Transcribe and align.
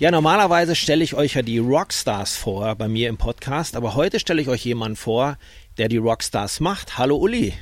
Ja, 0.00 0.10
normalerweise 0.10 0.76
stelle 0.76 1.04
ich 1.04 1.12
euch 1.12 1.34
ja 1.34 1.42
die 1.42 1.58
Rockstars 1.58 2.34
vor 2.34 2.74
bei 2.74 2.88
mir 2.88 3.10
im 3.10 3.18
Podcast, 3.18 3.76
aber 3.76 3.94
heute 3.94 4.18
stelle 4.18 4.40
ich 4.40 4.48
euch 4.48 4.64
jemanden 4.64 4.96
vor, 4.96 5.36
der 5.76 5.88
die 5.88 5.98
Rockstars 5.98 6.60
macht. 6.60 6.96
Hallo 6.96 7.18
Uli. 7.18 7.52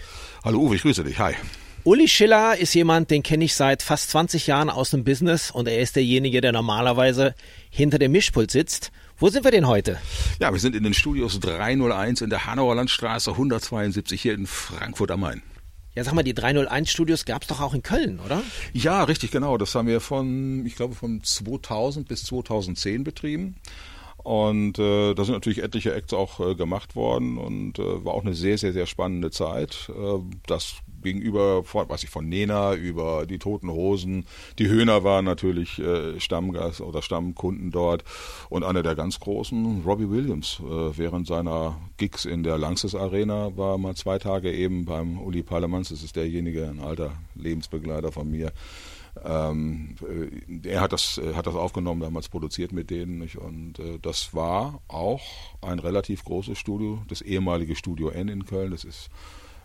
Hallo 0.44 0.60
Uwe, 0.60 0.76
ich 0.76 0.82
grüße 0.82 1.02
dich. 1.02 1.18
Hi. 1.18 1.34
Uli 1.82 2.06
Schiller 2.06 2.56
ist 2.56 2.74
jemand, 2.74 3.10
den 3.10 3.24
kenne 3.24 3.44
ich 3.44 3.56
seit 3.56 3.82
fast 3.82 4.10
20 4.10 4.46
Jahren 4.46 4.70
aus 4.70 4.90
dem 4.90 5.02
Business 5.02 5.50
und 5.50 5.66
er 5.66 5.80
ist 5.80 5.96
derjenige, 5.96 6.40
der 6.40 6.52
normalerweise 6.52 7.34
hinter 7.70 7.98
dem 7.98 8.12
Mischpult 8.12 8.52
sitzt. 8.52 8.92
Wo 9.16 9.30
sind 9.30 9.42
wir 9.42 9.50
denn 9.50 9.66
heute? 9.66 9.98
Ja, 10.38 10.52
wir 10.52 10.60
sind 10.60 10.76
in 10.76 10.84
den 10.84 10.94
Studios 10.94 11.40
301 11.40 12.20
in 12.20 12.30
der 12.30 12.46
Hanauer 12.46 12.76
Landstraße 12.76 13.32
172 13.32 14.22
hier 14.22 14.34
in 14.34 14.46
Frankfurt 14.46 15.10
am 15.10 15.18
Main. 15.18 15.42
Ja, 15.98 16.04
sag 16.04 16.14
mal, 16.14 16.22
die 16.22 16.32
301 16.32 16.92
Studios 16.92 17.24
gab 17.24 17.42
es 17.42 17.48
doch 17.48 17.60
auch 17.60 17.74
in 17.74 17.82
Köln, 17.82 18.20
oder? 18.24 18.40
Ja, 18.72 19.02
richtig, 19.02 19.32
genau. 19.32 19.58
Das 19.58 19.74
haben 19.74 19.88
wir 19.88 20.00
von, 20.00 20.64
ich 20.64 20.76
glaube, 20.76 20.94
von 20.94 21.24
2000 21.24 22.06
bis 22.06 22.22
2010 22.22 23.02
betrieben. 23.02 23.56
Und 24.28 24.78
äh, 24.78 25.14
da 25.14 25.24
sind 25.24 25.32
natürlich 25.32 25.62
etliche 25.62 25.94
Acts 25.94 26.12
auch 26.12 26.38
äh, 26.38 26.54
gemacht 26.54 26.96
worden 26.96 27.38
und 27.38 27.78
äh, 27.78 28.04
war 28.04 28.12
auch 28.12 28.26
eine 28.26 28.34
sehr, 28.34 28.58
sehr, 28.58 28.74
sehr 28.74 28.84
spannende 28.84 29.30
Zeit. 29.30 29.88
Äh, 29.88 30.18
das 30.46 30.82
gegenüber, 31.02 31.64
von, 31.64 31.88
weiß 31.88 32.04
ich, 32.04 32.10
von 32.10 32.28
Nena 32.28 32.74
über 32.74 33.24
die 33.24 33.38
Toten 33.38 33.70
Hosen. 33.70 34.26
Die 34.58 34.68
Höhner 34.68 35.02
waren 35.02 35.24
natürlich 35.24 35.78
äh, 35.78 36.20
Stammgast 36.20 36.82
oder 36.82 37.00
Stammkunden 37.00 37.70
dort. 37.70 38.04
Und 38.50 38.64
einer 38.64 38.82
der 38.82 38.96
ganz 38.96 39.18
großen, 39.18 39.82
Robbie 39.86 40.10
Williams, 40.10 40.60
äh, 40.60 40.98
während 40.98 41.26
seiner 41.26 41.78
Gigs 41.96 42.26
in 42.26 42.42
der 42.42 42.58
Lanxess 42.58 42.94
Arena 42.94 43.56
war 43.56 43.78
mal 43.78 43.96
zwei 43.96 44.18
Tage 44.18 44.52
eben 44.52 44.84
beim 44.84 45.22
Uli 45.22 45.42
Parlemans. 45.42 45.88
Das 45.88 46.02
ist 46.02 46.16
derjenige, 46.16 46.68
ein 46.68 46.80
alter 46.80 47.12
Lebensbegleiter 47.34 48.12
von 48.12 48.30
mir. 48.30 48.52
Ähm, 49.24 49.96
äh, 50.62 50.68
er 50.68 50.80
hat 50.80 50.92
das, 50.92 51.20
hat 51.34 51.46
das 51.46 51.54
aufgenommen, 51.54 52.00
damals 52.00 52.28
produziert 52.28 52.72
mit 52.72 52.90
denen. 52.90 53.18
Nicht? 53.18 53.36
Und 53.36 53.78
äh, 53.78 53.98
das 54.00 54.34
war 54.34 54.80
auch 54.88 55.22
ein 55.60 55.78
relativ 55.78 56.24
großes 56.24 56.58
Studio, 56.58 57.02
das 57.08 57.22
ehemalige 57.22 57.76
Studio 57.76 58.10
N 58.10 58.28
in 58.28 58.46
Köln. 58.46 58.70
Das 58.70 58.84
ist 58.84 59.10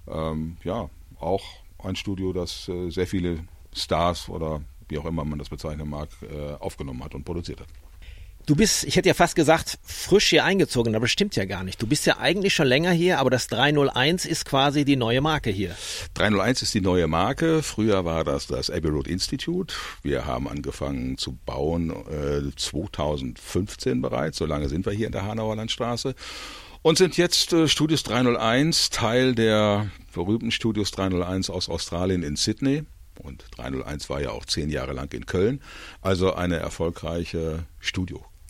ähm, 0.07 0.57
ja 0.63 0.89
auch 1.19 1.43
ein 1.79 1.95
Studio, 1.95 2.33
das 2.33 2.67
äh, 2.69 2.89
sehr 2.89 3.07
viele 3.07 3.45
Stars 3.73 4.29
oder 4.29 4.61
wie 4.89 4.97
auch 4.97 5.05
immer 5.05 5.25
man 5.25 5.39
das 5.39 5.49
bezeichnen 5.49 5.89
mag, 5.89 6.09
äh, 6.21 6.53
aufgenommen 6.59 7.03
hat 7.03 7.15
und 7.15 7.23
produziert 7.23 7.61
hat. 7.61 7.67
Du 8.45 8.57
bist, 8.57 8.83
ich 8.83 8.97
hätte 8.97 9.07
ja 9.07 9.13
fast 9.13 9.35
gesagt, 9.35 9.79
frisch 9.83 10.29
hier 10.29 10.43
eingezogen, 10.43 10.95
aber 10.95 11.07
stimmt 11.07 11.37
ja 11.37 11.45
gar 11.45 11.63
nicht. 11.63 11.81
Du 11.81 11.87
bist 11.87 12.05
ja 12.05 12.17
eigentlich 12.17 12.53
schon 12.53 12.67
länger 12.67 12.91
hier, 12.91 13.19
aber 13.19 13.29
das 13.29 13.47
301 13.47 14.25
ist 14.25 14.43
quasi 14.43 14.83
die 14.83 14.97
neue 14.97 15.21
Marke 15.21 15.49
hier. 15.49 15.73
301 16.15 16.61
ist 16.61 16.73
die 16.73 16.81
neue 16.81 17.07
Marke. 17.07 17.63
Früher 17.63 18.03
war 18.03 18.25
das 18.25 18.47
das 18.47 18.69
Abbey 18.69 18.89
Road 18.89 19.07
Institute. 19.07 19.73
Wir 20.01 20.25
haben 20.25 20.49
angefangen 20.49 21.17
zu 21.17 21.37
bauen 21.45 21.91
äh, 22.11 22.53
2015 22.53 24.01
bereits. 24.01 24.39
So 24.39 24.45
lange 24.45 24.67
sind 24.67 24.85
wir 24.85 24.91
hier 24.91 25.05
in 25.05 25.13
der 25.13 25.25
Hanauer 25.25 25.55
Landstraße 25.55 26.13
und 26.81 26.97
sind 26.97 27.15
jetzt 27.15 27.53
äh, 27.53 27.69
Studios 27.69 28.03
301, 28.03 28.89
Teil 28.89 29.35
der 29.35 29.89
berühmten 30.13 30.51
Studios 30.51 30.91
301 30.91 31.49
aus 31.49 31.69
Australien 31.69 32.23
in 32.23 32.35
Sydney. 32.35 32.83
Und 33.19 33.45
301 33.51 34.09
war 34.09 34.21
ja 34.21 34.31
auch 34.31 34.45
zehn 34.45 34.69
Jahre 34.69 34.91
lang 34.91 35.13
in 35.13 35.25
Köln. 35.25 35.61
Also 36.01 36.33
eine 36.33 36.57
erfolgreiche 36.57 37.63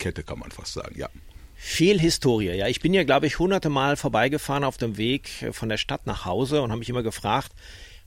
Studiokette, 0.04 0.22
kann 0.22 0.38
man 0.38 0.50
fast 0.50 0.74
sagen, 0.74 0.94
ja. 0.98 1.08
Viel 1.54 1.98
Historie, 1.98 2.52
ja. 2.56 2.68
Ich 2.68 2.80
bin 2.80 2.92
ja, 2.92 3.04
glaube 3.04 3.26
ich, 3.26 3.38
hunderte 3.38 3.70
Mal 3.70 3.96
vorbeigefahren 3.96 4.64
auf 4.64 4.76
dem 4.76 4.96
Weg 4.96 5.30
von 5.52 5.68
der 5.68 5.78
Stadt 5.78 6.06
nach 6.06 6.24
Hause 6.24 6.62
und 6.62 6.70
habe 6.70 6.80
mich 6.80 6.90
immer 6.90 7.02
gefragt, 7.02 7.52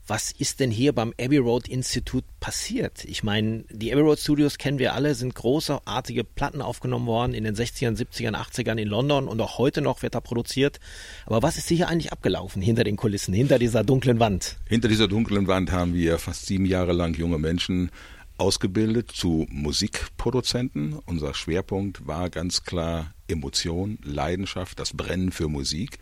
was 0.06 0.32
ist 0.32 0.60
denn 0.60 0.70
hier 0.70 0.94
beim 0.94 1.12
Abbey 1.20 1.36
Road 1.36 1.68
Institut 1.68 2.24
passiert? 2.40 3.04
Ich 3.04 3.22
meine, 3.24 3.64
die 3.70 3.92
Abbey 3.92 4.00
Road 4.00 4.18
Studios 4.18 4.56
kennen 4.56 4.78
wir 4.78 4.94
alle, 4.94 5.14
sind 5.14 5.34
großartige 5.34 6.24
Platten 6.24 6.62
aufgenommen 6.62 7.06
worden 7.06 7.34
in 7.34 7.44
den 7.44 7.54
60ern, 7.54 7.94
70ern, 7.94 8.34
80ern 8.34 8.78
in 8.78 8.88
London 8.88 9.28
und 9.28 9.38
auch 9.40 9.58
heute 9.58 9.82
noch 9.82 10.02
wird 10.02 10.14
da 10.14 10.20
produziert. 10.20 10.80
Aber 11.26 11.42
was 11.42 11.58
ist 11.58 11.68
hier 11.68 11.88
eigentlich 11.88 12.10
abgelaufen 12.10 12.62
hinter 12.62 12.84
den 12.84 12.96
Kulissen, 12.96 13.34
hinter 13.34 13.58
dieser 13.58 13.84
dunklen 13.84 14.18
Wand? 14.18 14.56
Hinter 14.66 14.88
dieser 14.88 15.08
dunklen 15.08 15.46
Wand 15.46 15.72
haben 15.72 15.92
wir 15.92 16.18
fast 16.18 16.46
sieben 16.46 16.64
Jahre 16.64 16.92
lang 16.92 17.14
junge 17.14 17.38
Menschen 17.38 17.90
ausgebildet 18.38 19.10
zu 19.10 19.46
Musikproduzenten. 19.50 20.94
Unser 21.04 21.34
Schwerpunkt 21.34 22.06
war 22.06 22.30
ganz 22.30 22.64
klar 22.64 23.12
Emotion, 23.26 23.98
Leidenschaft, 24.02 24.78
das 24.78 24.96
Brennen 24.96 25.32
für 25.32 25.48
Musik. 25.48 25.98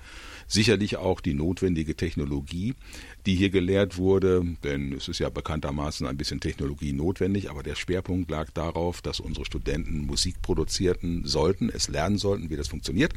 Sicherlich 0.46 0.96
auch 0.96 1.20
die 1.20 1.34
notwendige 1.34 1.96
Technologie, 1.96 2.74
die 3.24 3.34
hier 3.34 3.50
gelehrt 3.50 3.96
wurde, 3.96 4.44
denn 4.62 4.92
es 4.92 5.08
ist 5.08 5.18
ja 5.18 5.28
bekanntermaßen 5.28 6.06
ein 6.06 6.16
bisschen 6.16 6.38
Technologie 6.38 6.92
notwendig, 6.92 7.50
aber 7.50 7.64
der 7.64 7.74
Schwerpunkt 7.74 8.30
lag 8.30 8.50
darauf, 8.50 9.02
dass 9.02 9.18
unsere 9.18 9.44
Studenten 9.44 10.06
Musik 10.06 10.40
produzierten 10.42 11.26
sollten, 11.26 11.68
es 11.68 11.88
lernen 11.88 12.18
sollten, 12.18 12.48
wie 12.48 12.56
das 12.56 12.68
funktioniert 12.68 13.12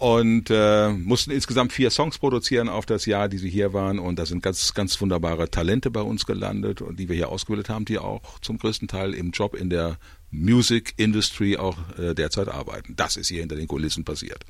und 0.00 0.48
äh, 0.48 0.88
mussten 0.88 1.30
insgesamt 1.30 1.74
vier 1.74 1.90
Songs 1.90 2.16
produzieren 2.16 2.70
auf 2.70 2.86
das 2.86 3.04
Jahr, 3.04 3.28
die 3.28 3.36
sie 3.36 3.50
hier 3.50 3.74
waren. 3.74 3.98
Und 3.98 4.18
da 4.18 4.24
sind 4.24 4.42
ganz, 4.42 4.72
ganz 4.72 4.98
wunderbare 4.98 5.50
Talente 5.50 5.90
bei 5.90 6.00
uns 6.00 6.24
gelandet 6.24 6.80
und 6.80 6.98
die 6.98 7.10
wir 7.10 7.16
hier 7.16 7.28
ausgebildet 7.28 7.68
haben, 7.68 7.84
die 7.84 7.98
auch 7.98 8.38
zum 8.40 8.58
größten 8.58 8.88
Teil 8.88 9.12
im 9.12 9.30
Job 9.32 9.54
in 9.54 9.68
der 9.68 9.98
Music 10.30 10.94
Industry 10.96 11.58
auch 11.58 11.76
äh, 11.98 12.14
derzeit 12.14 12.48
arbeiten. 12.48 12.96
Das 12.96 13.18
ist 13.18 13.28
hier 13.28 13.40
hinter 13.40 13.56
den 13.56 13.68
Kulissen 13.68 14.04
passiert. 14.04 14.46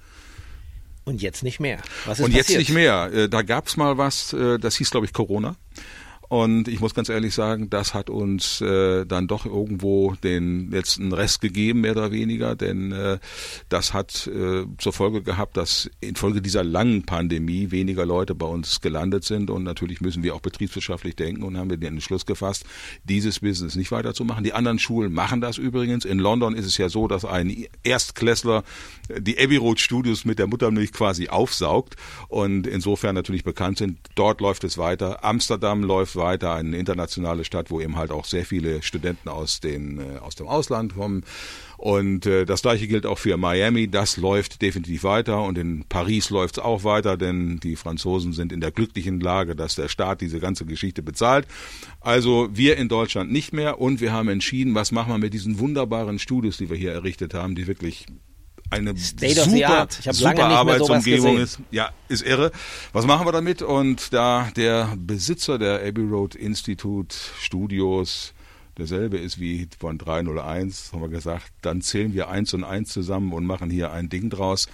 Und 1.05 1.21
jetzt 1.21 1.43
nicht 1.43 1.59
mehr. 1.59 1.83
Was 2.05 2.21
ist 2.21 2.25
Und 2.25 2.31
passiert? 2.31 2.49
jetzt 2.51 2.59
nicht 2.59 2.73
mehr. 2.73 3.11
Äh, 3.13 3.29
da 3.29 3.43
gab's 3.43 3.77
mal 3.77 3.99
was, 3.99 4.33
äh, 4.33 4.57
das 4.61 4.77
hieß, 4.77 4.93
glaube 4.93 5.07
ich, 5.07 5.13
Corona. 5.13 5.57
Und 6.31 6.69
ich 6.69 6.79
muss 6.79 6.95
ganz 6.95 7.09
ehrlich 7.09 7.35
sagen, 7.35 7.71
das 7.71 7.93
hat 7.93 8.09
uns 8.09 8.61
äh, 8.61 9.05
dann 9.05 9.27
doch 9.27 9.47
irgendwo 9.47 10.15
den 10.23 10.71
letzten 10.71 11.13
Rest 11.13 11.41
gegeben, 11.41 11.81
mehr 11.81 11.91
oder 11.91 12.13
weniger, 12.13 12.55
denn 12.55 12.93
äh, 12.93 13.19
das 13.69 13.93
hat 13.95 14.29
äh, 14.29 14.65
zur 14.79 14.93
Folge 14.93 15.23
gehabt, 15.23 15.57
dass 15.57 15.91
infolge 16.01 16.41
dieser 16.41 16.63
langen 16.63 17.03
Pandemie 17.03 17.73
weniger 17.73 18.07
Leute 18.07 18.37
bei 18.37 18.47
uns 18.47 18.81
gelandet 18.81 19.25
sind 19.25 19.51
und 19.51 19.65
natürlich 19.65 20.01
müssen 20.03 20.23
wir 20.23 20.37
auch 20.37 20.41
betriebswirtschaftlich 20.41 21.17
denken 21.17 21.43
und 21.43 21.59
haben 21.59 21.69
wir 21.69 21.79
den 21.79 21.95
Entschluss 21.95 22.25
gefasst, 22.27 22.65
dieses 23.03 23.41
Business 23.41 23.75
nicht 23.75 23.91
weiterzumachen. 23.91 24.45
Die 24.45 24.53
anderen 24.53 24.79
Schulen 24.79 25.13
machen 25.13 25.41
das 25.41 25.59
übrigens. 25.59 26.05
In 26.05 26.21
London 26.21 26.55
ist 26.55 26.67
es 26.67 26.79
ja 26.79 26.89
so, 26.89 27.09
dass 27.09 27.25
ein 27.25 27.67
Erstklässler 27.83 28.63
die 29.19 29.37
Abbey 29.37 29.57
Road 29.57 29.81
Studios 29.81 30.25
mit 30.25 30.39
der 30.39 30.47
Muttermilch 30.47 30.93
quasi 30.93 31.29
aufsaugt 31.29 31.97
und 32.29 32.69
insofern 32.69 33.17
natürlich 33.17 33.43
bekannt 33.43 33.79
sind. 33.79 33.99
Dort 34.15 34.41
läuft 34.41 34.63
es 34.63 34.79
weiter. 34.79 35.25
Amsterdam 35.25 35.83
läuft 35.83 36.20
weiter, 36.21 36.55
eine 36.55 36.77
internationale 36.77 37.45
Stadt, 37.45 37.71
wo 37.71 37.81
eben 37.81 37.97
halt 37.97 38.13
auch 38.13 38.25
sehr 38.25 38.45
viele 38.45 38.83
Studenten 38.83 39.29
aus, 39.29 39.59
den, 39.59 39.99
äh, 39.99 40.19
aus 40.21 40.37
dem 40.37 40.47
Ausland 40.47 40.95
kommen. 40.95 41.25
Und 41.77 42.27
äh, 42.27 42.45
das 42.45 42.63
gleiche 42.63 42.87
gilt 42.87 43.07
auch 43.07 43.19
für 43.19 43.37
Miami. 43.37 43.89
Das 43.89 44.17
läuft 44.17 44.63
definitiv 44.63 45.03
weiter. 45.03 45.43
Und 45.43 45.59
in 45.59 45.85
Paris 45.89 46.31
läuft 46.31 46.59
es 46.59 46.63
auch 46.63 46.85
weiter, 46.85 47.17
denn 47.17 47.59
die 47.59 47.75
Franzosen 47.75 48.33
sind 48.33 48.53
in 48.53 48.61
der 48.61 48.71
glücklichen 48.71 49.19
Lage, 49.19 49.57
dass 49.57 49.75
der 49.75 49.89
Staat 49.89 50.21
diese 50.21 50.41
ganze 50.41 50.67
Geschichte 50.67 51.03
bezahlt. 51.03 51.49
Also 52.01 52.51
wir 52.53 52.77
in 52.77 52.89
Deutschland 52.89 53.33
nicht 53.33 53.53
mehr. 53.53 53.81
Und 53.81 54.01
wir 54.01 54.13
haben 54.13 54.29
entschieden, 54.29 54.75
was 54.75 54.93
machen 54.93 55.13
wir 55.13 55.19
mit 55.19 55.33
diesen 55.33 55.59
wunderbaren 55.59 56.19
Studios, 56.19 56.59
die 56.59 56.69
wir 56.69 56.77
hier 56.77 56.93
errichtet 56.93 57.35
haben, 57.35 57.55
die 57.55 57.67
wirklich 57.67 58.07
eine 58.71 58.97
State 58.97 59.43
super, 59.43 59.89
super 60.13 60.45
Arbeitsumgebung 60.45 61.39
ist. 61.39 61.59
Ja, 61.71 61.91
ist 62.09 62.23
irre. 62.23 62.53
Was 62.93 63.07
machen 63.07 63.27
wir 63.27 63.33
damit? 63.33 63.63
Und 63.63 64.13
da 64.13 64.51
der 64.57 64.95
Besitzer 64.97 65.59
der 65.59 65.85
Abbey 65.85 66.03
Road 66.03 66.35
Institute 66.35 67.15
Studios 67.41 68.33
derselbe 68.79 69.19
ist 69.19 69.39
wie 69.39 69.69
von 69.79 69.99
301, 69.99 70.93
haben 70.93 71.03
wir 71.03 71.09
gesagt, 71.09 71.53
dann 71.61 71.83
zählen 71.83 72.15
wir 72.15 72.29
eins 72.29 72.55
und 72.55 72.65
eins 72.65 72.91
zusammen 72.91 73.33
und 73.33 73.45
machen 73.45 73.71
hier 73.71 73.93
ein 73.93 74.09
Ding 74.09 74.31
draus, 74.31 74.69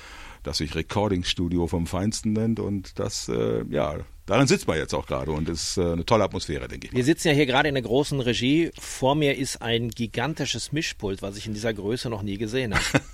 das 0.46 0.58
sich 0.58 0.74
Recording 0.74 1.24
Studio 1.24 1.66
vom 1.66 1.86
Feinsten 1.86 2.32
nennt 2.32 2.60
und 2.60 2.98
das, 2.98 3.28
äh, 3.28 3.64
ja, 3.68 3.96
darin 4.26 4.46
sitzt 4.46 4.68
man 4.68 4.78
jetzt 4.78 4.94
auch 4.94 5.06
gerade 5.06 5.32
und 5.32 5.48
ist 5.48 5.76
äh, 5.76 5.92
eine 5.92 6.04
tolle 6.04 6.24
Atmosphäre, 6.24 6.68
denke 6.68 6.86
ich. 6.86 6.92
Wir 6.92 7.04
sitzen 7.04 7.28
ja 7.28 7.34
hier 7.34 7.46
gerade 7.46 7.68
in 7.68 7.74
der 7.74 7.82
großen 7.82 8.20
Regie. 8.20 8.70
Vor 8.78 9.14
mir 9.14 9.36
ist 9.36 9.62
ein 9.62 9.90
gigantisches 9.90 10.72
Mischpult, 10.72 11.22
was 11.22 11.36
ich 11.36 11.46
in 11.46 11.54
dieser 11.54 11.74
Größe 11.74 12.08
noch 12.10 12.22
nie 12.22 12.38
gesehen 12.38 12.74
habe. 12.74 13.04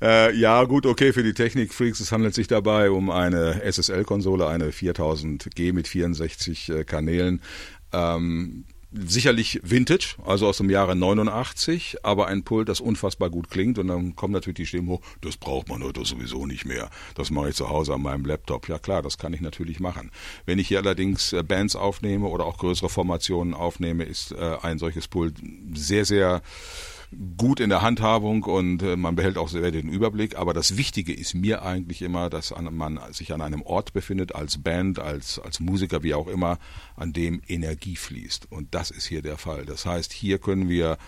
äh, 0.02 0.36
ja, 0.36 0.64
gut, 0.64 0.86
okay, 0.86 1.12
für 1.12 1.22
die 1.22 1.34
Technikfreaks. 1.34 2.00
Es 2.00 2.12
handelt 2.12 2.34
sich 2.34 2.48
dabei 2.48 2.90
um 2.90 3.10
eine 3.10 3.62
SSL-Konsole, 3.64 4.46
eine 4.46 4.70
4000G 4.70 5.72
mit 5.72 5.88
64 5.88 6.68
äh, 6.68 6.84
Kanälen. 6.84 7.40
Ähm, 7.92 8.64
sicherlich 8.92 9.60
Vintage, 9.62 10.16
also 10.24 10.48
aus 10.48 10.58
dem 10.58 10.70
Jahre 10.70 10.94
89, 10.94 11.98
aber 12.02 12.26
ein 12.26 12.42
Pult, 12.42 12.68
das 12.68 12.80
unfassbar 12.80 13.30
gut 13.30 13.50
klingt 13.50 13.78
und 13.78 13.88
dann 13.88 14.16
kommt 14.16 14.34
natürlich 14.34 14.56
die 14.56 14.66
Stimme 14.66 14.92
hoch, 14.92 15.00
das 15.20 15.36
braucht 15.36 15.68
man 15.68 15.82
heute 15.82 16.04
sowieso 16.04 16.46
nicht 16.46 16.64
mehr. 16.64 16.90
Das 17.14 17.30
mache 17.30 17.50
ich 17.50 17.54
zu 17.54 17.68
Hause 17.68 17.94
an 17.94 18.02
meinem 18.02 18.24
Laptop. 18.24 18.68
Ja 18.68 18.78
klar, 18.78 19.02
das 19.02 19.18
kann 19.18 19.32
ich 19.32 19.40
natürlich 19.40 19.80
machen. 19.80 20.10
Wenn 20.46 20.58
ich 20.58 20.68
hier 20.68 20.78
allerdings 20.78 21.32
äh, 21.32 21.42
Bands 21.42 21.76
aufnehme 21.76 22.28
oder 22.28 22.44
auch 22.44 22.58
größere 22.58 22.88
Formationen 22.88 23.54
aufnehme, 23.54 24.04
ist 24.04 24.32
äh, 24.32 24.56
ein 24.62 24.78
solches 24.78 25.08
Pult 25.08 25.34
sehr, 25.74 26.04
sehr 26.04 26.42
gut 27.36 27.60
in 27.60 27.70
der 27.70 27.82
Handhabung 27.82 28.44
und 28.44 28.82
äh, 28.82 28.96
man 28.96 29.16
behält 29.16 29.38
auch 29.38 29.48
sehr 29.48 29.70
den 29.70 29.88
Überblick. 29.88 30.36
Aber 30.36 30.52
das 30.52 30.76
Wichtige 30.76 31.12
ist 31.12 31.34
mir 31.34 31.62
eigentlich 31.62 32.02
immer, 32.02 32.30
dass 32.30 32.54
man 32.70 33.00
sich 33.12 33.32
an 33.32 33.40
einem 33.40 33.62
Ort 33.62 33.92
befindet, 33.92 34.34
als 34.34 34.62
Band, 34.62 34.98
als, 34.98 35.38
als 35.38 35.60
Musiker, 35.60 36.02
wie 36.02 36.14
auch 36.14 36.28
immer, 36.28 36.58
an 36.96 37.12
dem 37.12 37.42
Energie 37.46 37.96
fließt. 37.96 38.50
Und 38.50 38.74
das 38.74 38.90
ist 38.90 39.06
hier 39.06 39.22
der 39.22 39.38
Fall. 39.38 39.64
Das 39.66 39.86
heißt, 39.86 40.12
hier 40.12 40.38
können 40.38 40.68
wir 40.68 40.98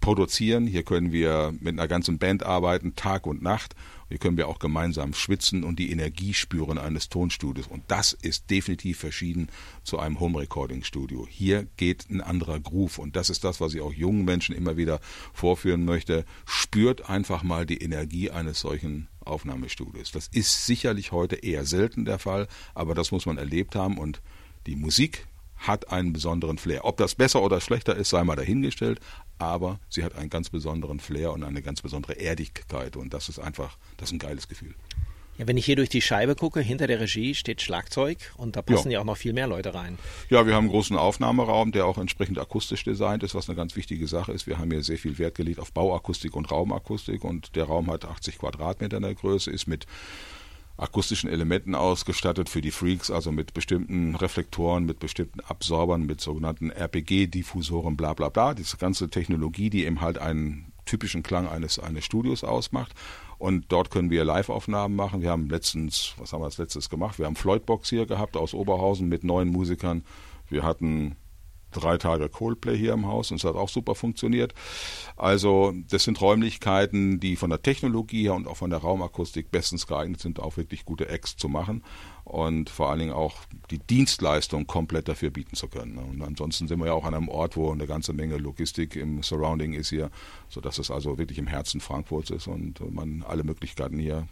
produzieren, 0.00 0.66
hier 0.66 0.84
können 0.84 1.12
wir 1.12 1.52
mit 1.58 1.78
einer 1.78 1.88
ganzen 1.88 2.18
Band 2.18 2.44
arbeiten, 2.44 2.94
Tag 2.94 3.26
und 3.26 3.42
Nacht 3.42 3.74
hier 4.08 4.18
können 4.18 4.36
wir 4.36 4.48
auch 4.48 4.58
gemeinsam 4.58 5.14
schwitzen 5.14 5.64
und 5.64 5.78
die 5.78 5.90
Energie 5.90 6.32
spüren 6.32 6.78
eines 6.78 7.08
Tonstudios. 7.08 7.66
Und 7.66 7.82
das 7.88 8.12
ist 8.12 8.50
definitiv 8.50 8.98
verschieden 8.98 9.48
zu 9.82 9.98
einem 9.98 10.20
Home 10.20 10.38
Recording 10.38 10.84
Studio. 10.84 11.26
Hier 11.28 11.66
geht 11.76 12.08
ein 12.08 12.20
anderer 12.20 12.60
Groove. 12.60 12.98
Und 12.98 13.16
das 13.16 13.30
ist 13.30 13.42
das, 13.42 13.60
was 13.60 13.74
ich 13.74 13.80
auch 13.80 13.92
jungen 13.92 14.24
Menschen 14.24 14.54
immer 14.54 14.76
wieder 14.76 15.00
vorführen 15.32 15.84
möchte. 15.84 16.24
Spürt 16.44 17.08
einfach 17.08 17.42
mal 17.42 17.66
die 17.66 17.78
Energie 17.78 18.30
eines 18.30 18.60
solchen 18.60 19.08
Aufnahmestudios. 19.24 20.12
Das 20.12 20.28
ist 20.28 20.66
sicherlich 20.66 21.10
heute 21.10 21.36
eher 21.36 21.64
selten 21.64 22.04
der 22.04 22.20
Fall, 22.20 22.46
aber 22.74 22.94
das 22.94 23.10
muss 23.10 23.26
man 23.26 23.38
erlebt 23.38 23.74
haben 23.74 23.98
und 23.98 24.22
die 24.66 24.76
Musik 24.76 25.26
hat 25.56 25.90
einen 25.90 26.12
besonderen 26.12 26.58
Flair. 26.58 26.84
Ob 26.84 26.96
das 26.98 27.14
besser 27.14 27.42
oder 27.42 27.60
schlechter 27.60 27.96
ist, 27.96 28.10
sei 28.10 28.22
mal 28.24 28.36
dahingestellt, 28.36 29.00
aber 29.38 29.80
sie 29.88 30.04
hat 30.04 30.14
einen 30.14 30.30
ganz 30.30 30.50
besonderen 30.50 31.00
Flair 31.00 31.32
und 31.32 31.44
eine 31.44 31.62
ganz 31.62 31.82
besondere 31.82 32.14
Erdigkeit 32.14 32.96
und 32.96 33.12
das 33.12 33.28
ist 33.28 33.38
einfach, 33.38 33.76
das 33.96 34.10
ist 34.10 34.14
ein 34.14 34.18
geiles 34.18 34.48
Gefühl. 34.48 34.74
Ja, 35.38 35.46
wenn 35.46 35.58
ich 35.58 35.66
hier 35.66 35.76
durch 35.76 35.90
die 35.90 36.00
Scheibe 36.00 36.34
gucke, 36.34 36.60
hinter 36.60 36.86
der 36.86 36.98
Regie 36.98 37.34
steht 37.34 37.60
Schlagzeug 37.60 38.32
und 38.38 38.56
da 38.56 38.62
passen 38.62 38.90
ja, 38.90 38.94
ja 38.94 39.00
auch 39.00 39.04
noch 39.04 39.18
viel 39.18 39.34
mehr 39.34 39.46
Leute 39.46 39.74
rein. 39.74 39.98
Ja, 40.30 40.46
wir 40.46 40.54
haben 40.54 40.64
einen 40.64 40.70
großen 40.70 40.96
Aufnahmeraum, 40.96 41.72
der 41.72 41.84
auch 41.84 41.98
entsprechend 41.98 42.38
akustisch 42.38 42.84
designt 42.84 43.22
ist, 43.22 43.34
was 43.34 43.48
eine 43.48 43.56
ganz 43.56 43.76
wichtige 43.76 44.08
Sache 44.08 44.32
ist. 44.32 44.46
Wir 44.46 44.58
haben 44.58 44.70
hier 44.70 44.82
sehr 44.82 44.96
viel 44.96 45.18
Wert 45.18 45.34
gelegt 45.34 45.60
auf 45.60 45.72
Bauakustik 45.72 46.34
und 46.34 46.50
Raumakustik 46.50 47.22
und 47.22 47.54
der 47.54 47.64
Raum 47.64 47.90
hat 47.90 48.06
80 48.06 48.38
Quadratmeter 48.38 48.96
in 48.96 49.02
der 49.02 49.14
Größe, 49.14 49.50
ist 49.50 49.66
mit 49.66 49.86
akustischen 50.76 51.30
Elementen 51.30 51.74
ausgestattet 51.74 52.48
für 52.48 52.60
die 52.60 52.70
Freaks, 52.70 53.10
also 53.10 53.32
mit 53.32 53.54
bestimmten 53.54 54.14
Reflektoren, 54.14 54.84
mit 54.84 54.98
bestimmten 54.98 55.40
Absorbern, 55.40 56.04
mit 56.04 56.20
sogenannten 56.20 56.70
RPG-Diffusoren, 56.70 57.96
bla 57.96 58.12
bla 58.12 58.28
bla. 58.28 58.54
Diese 58.54 58.76
ganze 58.76 59.08
Technologie, 59.08 59.70
die 59.70 59.86
eben 59.86 60.00
halt 60.00 60.18
einen 60.18 60.72
typischen 60.84 61.22
Klang 61.22 61.48
eines, 61.48 61.78
eines 61.78 62.04
Studios 62.04 62.44
ausmacht. 62.44 62.94
Und 63.38 63.66
dort 63.68 63.90
können 63.90 64.10
wir 64.10 64.24
Live-Aufnahmen 64.24 64.96
machen. 64.96 65.20
Wir 65.20 65.30
haben 65.30 65.48
letztens, 65.48 66.14
was 66.18 66.32
haben 66.32 66.40
wir 66.40 66.46
als 66.46 66.58
letztes 66.58 66.88
gemacht? 66.88 67.18
Wir 67.18 67.26
haben 67.26 67.36
Floydbox 67.36 67.90
hier 67.90 68.06
gehabt 68.06 68.36
aus 68.36 68.54
Oberhausen 68.54 69.08
mit 69.08 69.24
neun 69.24 69.48
Musikern. 69.48 70.04
Wir 70.48 70.62
hatten 70.62 71.16
drei 71.76 71.98
Tage 71.98 72.28
Coldplay 72.28 72.76
hier 72.76 72.92
im 72.92 73.06
Haus 73.06 73.30
und 73.30 73.38
es 73.38 73.44
hat 73.44 73.54
auch 73.54 73.68
super 73.68 73.94
funktioniert. 73.94 74.54
Also 75.16 75.72
das 75.90 76.04
sind 76.04 76.20
Räumlichkeiten, 76.20 77.20
die 77.20 77.36
von 77.36 77.50
der 77.50 77.62
Technologie 77.62 78.24
her 78.24 78.34
und 78.34 78.48
auch 78.48 78.56
von 78.56 78.70
der 78.70 78.80
Raumakustik 78.80 79.50
bestens 79.50 79.86
geeignet 79.86 80.20
sind, 80.20 80.40
auch 80.40 80.56
wirklich 80.56 80.84
gute 80.84 81.08
Acts 81.08 81.36
zu 81.36 81.48
machen 81.48 81.82
und 82.24 82.70
vor 82.70 82.90
allen 82.90 82.98
Dingen 82.98 83.12
auch 83.12 83.36
die 83.70 83.78
Dienstleistung 83.78 84.66
komplett 84.66 85.08
dafür 85.08 85.30
bieten 85.30 85.54
zu 85.54 85.68
können. 85.68 85.98
Und 85.98 86.22
ansonsten 86.22 86.66
sind 86.66 86.80
wir 86.80 86.86
ja 86.86 86.92
auch 86.92 87.04
an 87.04 87.14
einem 87.14 87.28
Ort, 87.28 87.56
wo 87.56 87.70
eine 87.70 87.86
ganze 87.86 88.12
Menge 88.12 88.36
Logistik 88.36 88.96
im 88.96 89.22
Surrounding 89.22 89.74
ist 89.74 89.90
hier, 89.90 90.10
sodass 90.48 90.78
es 90.78 90.90
also 90.90 91.18
wirklich 91.18 91.38
im 91.38 91.46
Herzen 91.46 91.80
Frankfurts 91.80 92.30
ist 92.30 92.48
und 92.48 92.80
man 92.92 93.24
alle 93.26 93.44
Möglichkeiten 93.44 93.98
hier 93.98 94.26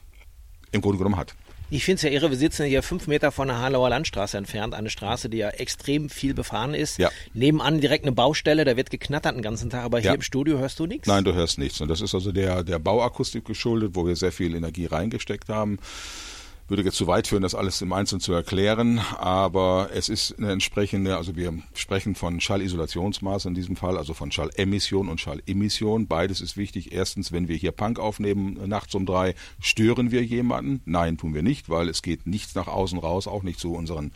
im 0.73 0.81
Grunde 0.81 0.99
genommen 0.99 1.17
hat. 1.17 1.37
Ich 1.71 1.85
finde 1.85 1.97
es 1.97 2.03
ja 2.03 2.11
irre, 2.11 2.31
wir 2.31 2.37
sitzen 2.37 2.67
hier 2.67 2.83
fünf 2.83 3.07
Meter 3.07 3.33
von 3.33 3.49
der 3.49 3.59
Harlauer 3.59 3.89
Landstraße 3.89 4.37
entfernt, 4.37 4.75
eine 4.75 4.91
Straße, 4.91 5.29
die 5.29 5.39
ja 5.39 5.49
extrem 5.49 6.11
viel 6.11 6.35
befahren 6.35 6.75
ist. 6.75 6.99
Ja. 6.99 7.11
Nebenan 7.33 7.81
direkt 7.81 8.05
eine 8.05 8.13
Baustelle, 8.13 8.65
da 8.65 8.77
wird 8.77 8.91
geknattert 8.91 9.35
den 9.35 9.43
ganzen 9.43 9.71
Tag, 9.71 9.85
aber 9.85 9.99
hier 9.99 10.11
ja. 10.11 10.15
im 10.15 10.23
Studio 10.23 10.59
hörst 10.59 10.79
du 10.79 10.87
nichts? 10.87 11.09
Nein, 11.09 11.25
du 11.25 11.33
hörst 11.33 11.59
nichts. 11.59 11.81
Und 11.81 11.89
das 11.89 12.01
ist 12.01 12.15
also 12.15 12.33
der, 12.33 12.63
der 12.63 12.79
Bauakustik 12.79 13.45
geschuldet, 13.45 13.93
wo 13.95 14.07
wir 14.07 14.17
sehr 14.17 14.33
viel 14.33 14.55
Energie 14.55 14.87
reingesteckt 14.87 15.49
haben 15.49 15.79
würde 16.67 16.83
jetzt 16.83 16.97
zu 16.97 17.07
weit 17.07 17.27
führen, 17.27 17.43
das 17.43 17.55
alles 17.55 17.83
im 17.83 17.93
Einzelnen 17.93 18.21
zu 18.21 18.33
erklären, 18.33 18.99
aber 19.19 19.91
es 19.93 20.09
ist 20.09 20.39
eine 20.39 20.53
entsprechende, 20.53 21.17
also 21.17 21.37
wir 21.37 21.53
sprechen 21.75 22.15
von 22.15 22.41
Schallisolationsmaß 22.41 23.45
in 23.45 23.55
diesem 23.55 23.77
Fall, 23.77 23.99
also 23.99 24.15
von 24.15 24.33
Schallemission 24.33 25.09
und 25.09 25.21
Schallemission. 25.21 26.07
Beides 26.07 26.41
ist 26.41 26.57
wichtig. 26.57 26.93
Erstens, 26.93 27.33
wenn 27.33 27.49
wir 27.49 27.57
hier 27.57 27.73
Punk 27.73 27.99
aufnehmen 27.99 28.59
nachts 28.67 28.95
um 28.95 29.05
drei, 29.05 29.35
stören 29.61 30.11
wir 30.11 30.25
jemanden? 30.25 30.81
Nein, 30.87 31.19
tun 31.19 31.35
wir 31.35 31.43
nicht, 31.43 31.69
weil 31.69 31.89
es 31.89 32.01
geht 32.01 32.27
nichts 32.27 32.55
nach 32.55 32.69
außen 32.69 32.99
raus, 32.99 33.27
auch 33.27 33.43
nicht 33.43 33.61
zu 33.61 33.75
unseren 33.75 34.13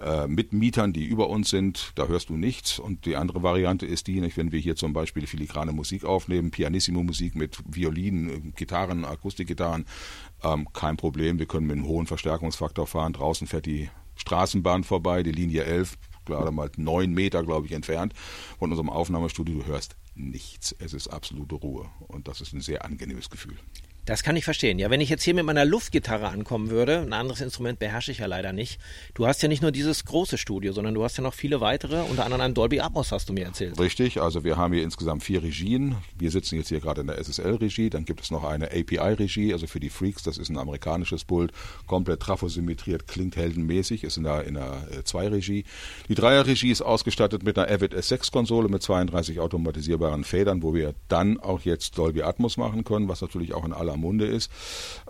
äh, 0.00 0.26
Mitmietern, 0.26 0.92
die 0.92 1.04
über 1.04 1.28
uns 1.28 1.50
sind, 1.50 1.92
da 1.94 2.06
hörst 2.06 2.28
du 2.28 2.36
nichts. 2.36 2.78
Und 2.78 3.06
die 3.06 3.16
andere 3.16 3.42
Variante 3.42 3.86
ist 3.86 4.06
die, 4.06 4.20
nicht, 4.20 4.36
wenn 4.36 4.52
wir 4.52 4.60
hier 4.60 4.76
zum 4.76 4.92
Beispiel 4.92 5.26
filigrane 5.26 5.72
Musik 5.72 6.04
aufnehmen, 6.04 6.50
Pianissimo-Musik 6.50 7.34
mit 7.34 7.58
Violinen, 7.66 8.52
Gitarren, 8.54 9.04
Akustikgitarren, 9.04 9.86
ähm, 10.42 10.68
kein 10.72 10.96
Problem. 10.96 11.38
Wir 11.38 11.46
können 11.46 11.66
mit 11.66 11.76
einem 11.76 11.86
hohen 11.86 12.06
Verstärkungsfaktor 12.06 12.86
fahren. 12.86 13.12
Draußen 13.12 13.46
fährt 13.46 13.66
die 13.66 13.90
Straßenbahn 14.16 14.84
vorbei, 14.84 15.22
die 15.22 15.32
Linie 15.32 15.64
11, 15.64 15.96
gerade 16.24 16.50
mal 16.50 16.70
neun 16.76 17.12
Meter, 17.12 17.42
glaube 17.42 17.66
ich, 17.66 17.72
entfernt 17.72 18.14
von 18.58 18.70
unserem 18.70 18.90
Aufnahmestudio. 18.90 19.60
Du 19.60 19.66
hörst 19.66 19.96
nichts. 20.14 20.74
Es 20.78 20.92
ist 20.92 21.08
absolute 21.08 21.54
Ruhe. 21.54 21.86
Und 22.08 22.28
das 22.28 22.40
ist 22.40 22.52
ein 22.52 22.60
sehr 22.60 22.84
angenehmes 22.84 23.30
Gefühl. 23.30 23.56
Das 24.08 24.22
kann 24.22 24.36
ich 24.36 24.44
verstehen. 24.44 24.78
Ja, 24.78 24.88
wenn 24.88 25.02
ich 25.02 25.10
jetzt 25.10 25.22
hier 25.22 25.34
mit 25.34 25.44
meiner 25.44 25.66
Luftgitarre 25.66 26.28
ankommen 26.28 26.70
würde, 26.70 27.00
ein 27.00 27.12
anderes 27.12 27.42
Instrument 27.42 27.78
beherrsche 27.78 28.10
ich 28.10 28.20
ja 28.20 28.26
leider 28.26 28.54
nicht. 28.54 28.80
Du 29.12 29.26
hast 29.26 29.42
ja 29.42 29.48
nicht 29.48 29.60
nur 29.60 29.70
dieses 29.70 30.06
große 30.06 30.38
Studio, 30.38 30.72
sondern 30.72 30.94
du 30.94 31.04
hast 31.04 31.18
ja 31.18 31.22
noch 31.22 31.34
viele 31.34 31.60
weitere, 31.60 32.00
unter 32.04 32.24
anderem 32.24 32.40
ein 32.40 32.54
Dolby 32.54 32.80
Atmos, 32.80 33.12
hast 33.12 33.28
du 33.28 33.34
mir 33.34 33.44
erzählt. 33.44 33.78
Richtig, 33.78 34.18
also 34.18 34.44
wir 34.44 34.56
haben 34.56 34.72
hier 34.72 34.82
insgesamt 34.82 35.24
vier 35.24 35.42
Regien. 35.42 35.94
Wir 36.18 36.30
sitzen 36.30 36.56
jetzt 36.56 36.68
hier 36.68 36.80
gerade 36.80 37.02
in 37.02 37.06
der 37.08 37.18
SSL-Regie, 37.18 37.90
dann 37.90 38.06
gibt 38.06 38.22
es 38.22 38.30
noch 38.30 38.44
eine 38.44 38.68
API-Regie, 38.68 39.52
also 39.52 39.66
für 39.66 39.78
die 39.78 39.90
Freaks, 39.90 40.22
das 40.22 40.38
ist 40.38 40.48
ein 40.48 40.56
amerikanisches 40.56 41.26
Pult, 41.26 41.52
komplett 41.86 42.20
trafosymmetriert, 42.20 43.08
klingt 43.08 43.36
heldenmäßig, 43.36 44.04
ist 44.04 44.16
in 44.16 44.24
der, 44.24 44.44
in 44.44 44.54
der 44.54 44.84
2-Regie. 45.04 45.60
Äh, 45.60 45.64
die 46.08 46.14
Dreier-Regie 46.14 46.70
ist 46.70 46.80
ausgestattet 46.80 47.42
mit 47.42 47.58
einer 47.58 47.70
Avid 47.70 47.92
S6-Konsole 47.92 48.70
mit 48.70 48.82
32 48.82 49.38
automatisierbaren 49.38 50.24
Federn, 50.24 50.62
wo 50.62 50.72
wir 50.72 50.94
dann 51.08 51.38
auch 51.38 51.60
jetzt 51.60 51.98
Dolby 51.98 52.22
Atmos 52.22 52.56
machen 52.56 52.84
können, 52.84 53.06
was 53.06 53.20
natürlich 53.20 53.52
auch 53.52 53.66
in 53.66 53.74
aller 53.74 53.97
Munde 53.98 54.26
ist, 54.26 54.50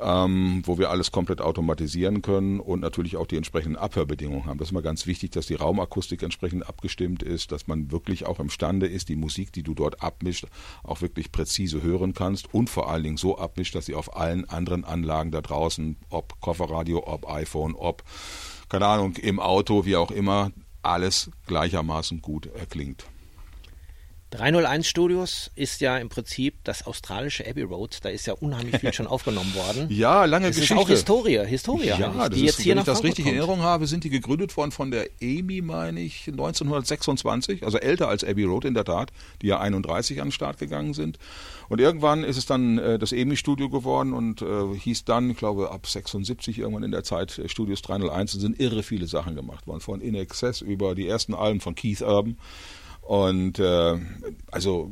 ähm, 0.00 0.62
wo 0.64 0.78
wir 0.78 0.90
alles 0.90 1.12
komplett 1.12 1.40
automatisieren 1.40 2.22
können 2.22 2.60
und 2.60 2.80
natürlich 2.80 3.16
auch 3.16 3.26
die 3.26 3.36
entsprechenden 3.36 3.76
Abhörbedingungen 3.76 4.46
haben. 4.46 4.58
Das 4.58 4.68
ist 4.68 4.72
immer 4.72 4.82
ganz 4.82 5.06
wichtig, 5.06 5.30
dass 5.30 5.46
die 5.46 5.54
Raumakustik 5.54 6.22
entsprechend 6.22 6.68
abgestimmt 6.68 7.22
ist, 7.22 7.52
dass 7.52 7.66
man 7.66 7.90
wirklich 7.90 8.26
auch 8.26 8.40
imstande 8.40 8.86
ist, 8.86 9.08
die 9.08 9.16
Musik, 9.16 9.52
die 9.52 9.62
du 9.62 9.74
dort 9.74 10.02
abmischt, 10.02 10.46
auch 10.82 11.00
wirklich 11.00 11.32
präzise 11.32 11.82
hören 11.82 12.14
kannst 12.14 12.52
und 12.52 12.70
vor 12.70 12.90
allen 12.90 13.02
Dingen 13.02 13.16
so 13.16 13.38
abmischt, 13.38 13.74
dass 13.74 13.86
sie 13.86 13.94
auf 13.94 14.16
allen 14.16 14.48
anderen 14.48 14.84
Anlagen 14.84 15.30
da 15.30 15.40
draußen, 15.40 15.96
ob 16.08 16.40
Kofferradio, 16.40 17.02
ob 17.06 17.28
iPhone, 17.28 17.74
ob 17.74 18.02
keine 18.68 18.86
Ahnung, 18.86 19.16
im 19.16 19.40
Auto, 19.40 19.84
wie 19.84 19.96
auch 19.96 20.10
immer, 20.10 20.50
alles 20.82 21.30
gleichermaßen 21.46 22.20
gut 22.20 22.46
erklingt. 22.46 23.04
301 24.30 24.86
Studios 24.86 25.50
ist 25.54 25.80
ja 25.80 25.96
im 25.96 26.10
Prinzip 26.10 26.56
das 26.64 26.86
australische 26.86 27.46
Abbey 27.48 27.62
Road. 27.62 27.98
Da 28.02 28.10
ist 28.10 28.26
ja 28.26 28.34
unheimlich 28.34 28.76
viel 28.76 28.92
schon 28.92 29.06
aufgenommen 29.08 29.54
worden. 29.54 29.86
Ja, 29.88 30.26
lange 30.26 30.48
das 30.48 30.56
Geschichte. 30.56 30.74
Das 30.74 30.82
ist 30.82 30.86
auch 30.86 30.88
Historie, 30.88 31.46
Historie 31.46 31.86
ja, 31.86 32.28
die 32.28 32.40
ist, 32.40 32.42
jetzt 32.44 32.60
hier 32.60 32.74
wenn 32.74 32.80
ich 32.80 32.84
das 32.84 33.02
richtig 33.02 33.24
in 33.24 33.32
Erinnerung 33.32 33.62
habe, 33.62 33.86
sind 33.86 34.04
die 34.04 34.10
gegründet 34.10 34.54
worden 34.58 34.70
von 34.70 34.90
der 34.90 35.08
EMI, 35.22 35.62
meine 35.62 36.00
ich, 36.00 36.28
1926, 36.28 37.64
also 37.64 37.78
älter 37.78 38.08
als 38.08 38.22
Abbey 38.22 38.44
Road 38.44 38.66
in 38.66 38.74
der 38.74 38.84
Tat, 38.84 39.12
die 39.40 39.46
ja 39.46 39.60
31 39.60 40.20
an 40.20 40.28
den 40.28 40.32
Start 40.32 40.58
gegangen 40.58 40.92
sind. 40.92 41.18
Und 41.70 41.80
irgendwann 41.80 42.22
ist 42.22 42.36
es 42.36 42.44
dann 42.44 42.78
äh, 42.78 42.98
das 42.98 43.12
EMI-Studio 43.12 43.70
geworden 43.70 44.12
und 44.12 44.42
äh, 44.42 44.76
hieß 44.78 45.04
dann, 45.04 45.30
ich 45.30 45.38
glaube, 45.38 45.70
ab 45.70 45.86
76 45.86 46.58
irgendwann 46.58 46.82
in 46.82 46.90
der 46.90 47.02
Zeit 47.02 47.38
äh, 47.38 47.48
Studios 47.48 47.80
301 47.80 48.34
und 48.34 48.40
sind 48.40 48.60
irre 48.60 48.82
viele 48.82 49.06
Sachen 49.06 49.34
gemacht 49.34 49.66
worden. 49.66 49.80
Von 49.80 50.00
In 50.02 50.14
Excess 50.14 50.60
über 50.60 50.94
die 50.94 51.08
ersten 51.08 51.34
Alben 51.34 51.60
von 51.60 51.74
Keith 51.74 52.02
Urban 52.02 52.36
Und 53.08 53.58
äh, 53.58 53.98
also 54.50 54.90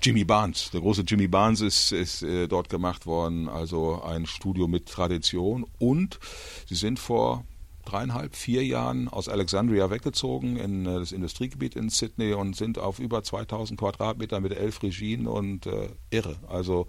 Jimmy 0.00 0.24
Barnes, 0.24 0.70
der 0.70 0.80
große 0.80 1.02
Jimmy 1.02 1.28
Barnes 1.28 1.60
ist, 1.60 1.92
ist 1.92 2.22
äh, 2.22 2.48
dort 2.48 2.70
gemacht 2.70 3.04
worden, 3.04 3.46
also 3.46 4.00
ein 4.00 4.24
Studio 4.24 4.66
mit 4.66 4.86
Tradition. 4.86 5.66
Und 5.78 6.18
sie 6.66 6.76
sind 6.76 6.98
vor 6.98 7.44
dreieinhalb, 7.90 8.36
vier 8.36 8.64
Jahren 8.64 9.08
aus 9.08 9.28
Alexandria 9.28 9.90
weggezogen 9.90 10.56
in 10.56 10.86
äh, 10.86 10.98
das 10.98 11.12
Industriegebiet 11.12 11.76
in 11.76 11.88
Sydney 11.88 12.34
und 12.34 12.56
sind 12.56 12.78
auf 12.78 12.98
über 12.98 13.22
2000 13.22 13.78
Quadratmeter 13.78 14.40
mit 14.40 14.52
elf 14.52 14.82
Regien 14.82 15.26
und 15.26 15.66
äh, 15.66 15.88
irre. 16.10 16.36
Also 16.48 16.86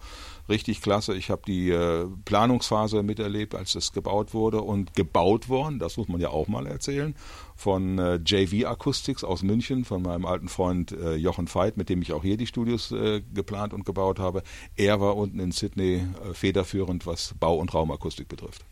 richtig 0.50 0.82
klasse. 0.82 1.16
Ich 1.16 1.30
habe 1.30 1.42
die 1.46 1.70
äh, 1.70 2.06
Planungsphase 2.26 3.04
miterlebt, 3.04 3.56
als 3.56 3.74
das 3.74 3.94
gebaut 3.94 4.34
wurde 4.34 4.62
und 4.62 4.94
gebaut 4.94 5.50
worden, 5.50 5.80
das 5.80 5.98
muss 5.98 6.08
man 6.08 6.20
ja 6.20 6.30
auch 6.30 6.48
mal 6.48 6.68
erzählen, 6.68 7.16
von 7.56 8.00
äh, 8.00 8.20
JV 8.26 8.68
Acoustics 8.68 9.24
aus 9.24 9.44
München, 9.44 9.86
von 9.86 10.02
meinem 10.02 10.26
alten 10.26 10.50
Freund 10.50 10.92
äh, 10.92 11.16
Jochen 11.16 11.54
Veit, 11.54 11.78
mit 11.78 11.90
dem 11.90 12.02
ich 12.02 12.14
auch 12.14 12.24
hier 12.24 12.38
die 12.38 12.48
Studios 12.48 12.92
äh, 12.92 13.22
geplant 13.34 13.74
und 13.74 13.86
gebaut 13.86 14.20
habe. 14.20 14.44
Er 14.76 15.00
war 15.00 15.16
unten 15.16 15.40
in 15.40 15.52
Sydney 15.52 15.96
äh, 15.96 16.34
federführend, 16.34 17.06
was 17.06 17.36
Bau- 17.40 17.58
und 17.58 17.74
Raumakustik 17.74 18.28
betrifft. 18.28 18.66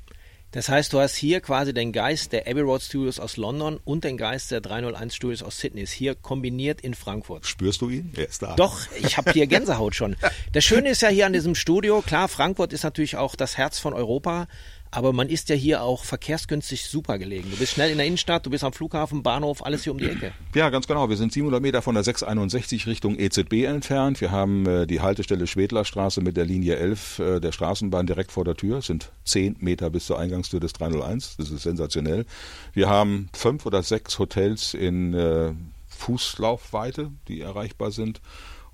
Das 0.57 0.69
heißt, 0.69 0.91
du 0.91 0.99
hast 0.99 1.15
hier 1.15 1.39
quasi 1.39 1.71
den 1.71 1.91
Geist 1.91 2.33
der 2.33 2.47
Abbey 2.47 2.61
Road 2.61 2.81
Studios 2.81 3.19
aus 3.19 3.37
London 3.37 3.79
und 3.85 4.03
den 4.03 4.17
Geist 4.17 4.49
der 4.49 4.59
301 4.59 5.15
Studios 5.15 5.43
aus 5.43 5.59
Sydney. 5.59 5.81
Ist 5.81 5.91
hier 5.91 6.15
kombiniert 6.15 6.81
in 6.81 6.95
Frankfurt. 6.95 7.45
Spürst 7.45 7.81
du 7.81 7.91
ihn? 7.91 8.11
Er 8.15 8.27
ist 8.27 8.41
da. 8.41 8.55
Doch, 8.55 8.79
ich 8.99 9.17
habe 9.17 9.33
hier 9.33 9.45
Gänsehaut 9.47 9.93
schon. 9.93 10.15
Das 10.53 10.63
Schöne 10.63 10.89
ist 10.89 11.03
ja 11.03 11.09
hier 11.09 11.27
an 11.27 11.33
diesem 11.33 11.53
Studio, 11.53 12.01
klar, 12.01 12.27
Frankfurt 12.27 12.73
ist 12.73 12.81
natürlich 12.81 13.17
auch 13.17 13.35
das 13.35 13.55
Herz 13.55 13.77
von 13.77 13.93
Europa, 13.93 14.47
aber 14.91 15.13
man 15.13 15.29
ist 15.29 15.49
ja 15.49 15.55
hier 15.55 15.83
auch 15.83 16.03
verkehrsgünstig 16.03 16.85
super 16.85 17.17
gelegen. 17.17 17.49
Du 17.51 17.57
bist 17.57 17.73
schnell 17.73 17.91
in 17.91 17.97
der 17.97 18.05
Innenstadt, 18.05 18.45
du 18.45 18.49
bist 18.49 18.63
am 18.63 18.73
Flughafen, 18.73 19.23
Bahnhof, 19.23 19.65
alles 19.65 19.83
hier 19.83 19.93
um 19.93 19.99
die 19.99 20.09
Ecke. 20.09 20.33
Ja, 20.55 20.69
ganz 20.69 20.87
genau. 20.87 21.09
Wir 21.09 21.17
sind 21.17 21.33
700 21.33 21.61
Meter 21.61 21.81
von 21.81 21.95
der 21.95 22.03
661 22.03 22.87
Richtung 22.87 23.17
EZB 23.17 23.65
entfernt. 23.65 24.21
Wir 24.21 24.31
haben 24.31 24.65
äh, 24.65 24.87
die 24.87 25.01
Haltestelle 25.01 25.47
Schwedlerstraße 25.47 26.21
mit 26.21 26.37
der 26.37 26.45
Linie 26.45 26.77
11 26.77 27.19
äh, 27.19 27.39
der 27.39 27.51
Straßenbahn 27.51 28.07
direkt 28.07 28.31
vor 28.31 28.45
der 28.45 28.55
Tür. 28.55 28.77
Es 28.77 28.87
sind 28.87 29.11
10 29.25 29.57
Meter 29.59 29.89
bis 29.89 30.05
zur 30.05 30.19
Eingangstür 30.19 30.59
des 30.59 30.73
301. 30.73 31.37
Das 31.37 31.49
ist 31.49 31.63
sensationell. 31.63 32.25
Wir 32.73 32.89
haben 32.89 33.29
fünf 33.33 33.65
oder 33.65 33.83
sechs 33.83 34.19
Hotels 34.19 34.73
in 34.73 35.13
äh, 35.13 35.51
Fußlaufweite, 35.87 37.11
die 37.27 37.41
erreichbar 37.41 37.91
sind. 37.91 38.21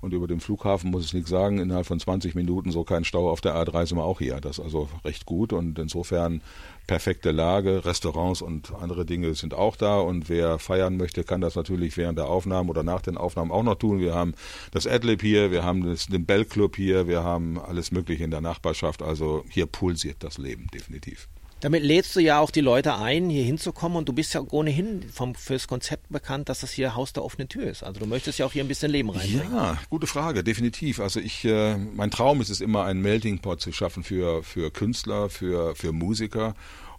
Und 0.04 0.12
über 0.12 0.26
den 0.26 0.40
Flughafen 0.40 0.90
muss 0.90 1.06
ich 1.06 1.14
nichts 1.14 1.30
sagen, 1.30 1.58
innerhalb 1.58 1.86
von 1.86 1.98
20 1.98 2.34
Minuten 2.34 2.70
so 2.70 2.84
kein 2.84 3.04
Stau 3.04 3.30
auf 3.30 3.40
der 3.40 3.54
A3 3.54 3.86
sind 3.86 3.96
wir 3.96 4.04
auch 4.04 4.18
hier. 4.18 4.38
Das 4.38 4.58
ist 4.58 4.64
also 4.64 4.90
recht 5.02 5.24
gut 5.24 5.54
und 5.54 5.78
insofern 5.78 6.42
perfekte 6.86 7.30
Lage. 7.30 7.86
Restaurants 7.86 8.42
und 8.42 8.74
andere 8.74 9.06
Dinge 9.06 9.34
sind 9.34 9.54
auch 9.54 9.76
da 9.76 9.98
und 9.98 10.28
wer 10.28 10.58
feiern 10.58 10.98
möchte, 10.98 11.24
kann 11.24 11.40
das 11.40 11.54
natürlich 11.54 11.96
während 11.96 12.18
der 12.18 12.28
Aufnahmen 12.28 12.68
oder 12.68 12.82
nach 12.82 13.00
den 13.00 13.16
Aufnahmen 13.16 13.50
auch 13.50 13.62
noch 13.62 13.76
tun. 13.76 13.98
Wir 13.98 14.14
haben 14.14 14.34
das 14.72 14.86
Adlib 14.86 15.22
hier, 15.22 15.50
wir 15.50 15.64
haben 15.64 15.86
das, 15.86 16.06
den 16.06 16.26
Bell 16.26 16.44
Club 16.44 16.76
hier, 16.76 17.08
wir 17.08 17.24
haben 17.24 17.58
alles 17.58 17.90
Mögliche 17.90 18.24
in 18.24 18.30
der 18.30 18.42
Nachbarschaft. 18.42 19.02
Also 19.02 19.42
hier 19.48 19.64
pulsiert 19.64 20.18
das 20.20 20.36
Leben 20.36 20.66
definitiv. 20.74 21.28
Damit 21.64 21.82
lädst 21.82 22.14
du 22.14 22.20
ja 22.20 22.40
auch 22.40 22.50
die 22.50 22.60
Leute 22.60 22.98
ein, 22.98 23.30
hier 23.30 23.42
hinzukommen 23.42 23.96
und 23.96 24.06
du 24.06 24.12
bist 24.12 24.34
ja 24.34 24.42
ohnehin 24.50 25.02
vom, 25.10 25.34
fürs 25.34 25.66
Konzept 25.66 26.10
bekannt, 26.10 26.50
dass 26.50 26.60
das 26.60 26.72
hier 26.72 26.94
Haus 26.94 27.14
der 27.14 27.24
offenen 27.24 27.48
Tür 27.48 27.70
ist. 27.70 27.82
Also 27.82 28.00
du 28.00 28.06
möchtest 28.06 28.38
ja 28.38 28.44
auch 28.44 28.52
hier 28.52 28.62
ein 28.62 28.68
bisschen 28.68 28.92
Leben 28.92 29.08
reinbringen. 29.08 29.50
Ja, 29.50 29.78
gute 29.88 30.06
Frage, 30.06 30.44
definitiv. 30.44 31.00
Also 31.00 31.20
ich, 31.20 31.42
äh, 31.46 31.78
mein 31.78 32.10
Traum 32.10 32.42
ist 32.42 32.50
es 32.50 32.60
immer, 32.60 32.84
einen 32.84 33.00
Melting 33.00 33.38
Pot 33.38 33.62
zu 33.62 33.72
schaffen 33.72 34.04
für, 34.04 34.42
für 34.42 34.70
Künstler, 34.70 35.30
für, 35.30 35.74
für 35.74 35.92
Musiker 35.92 36.54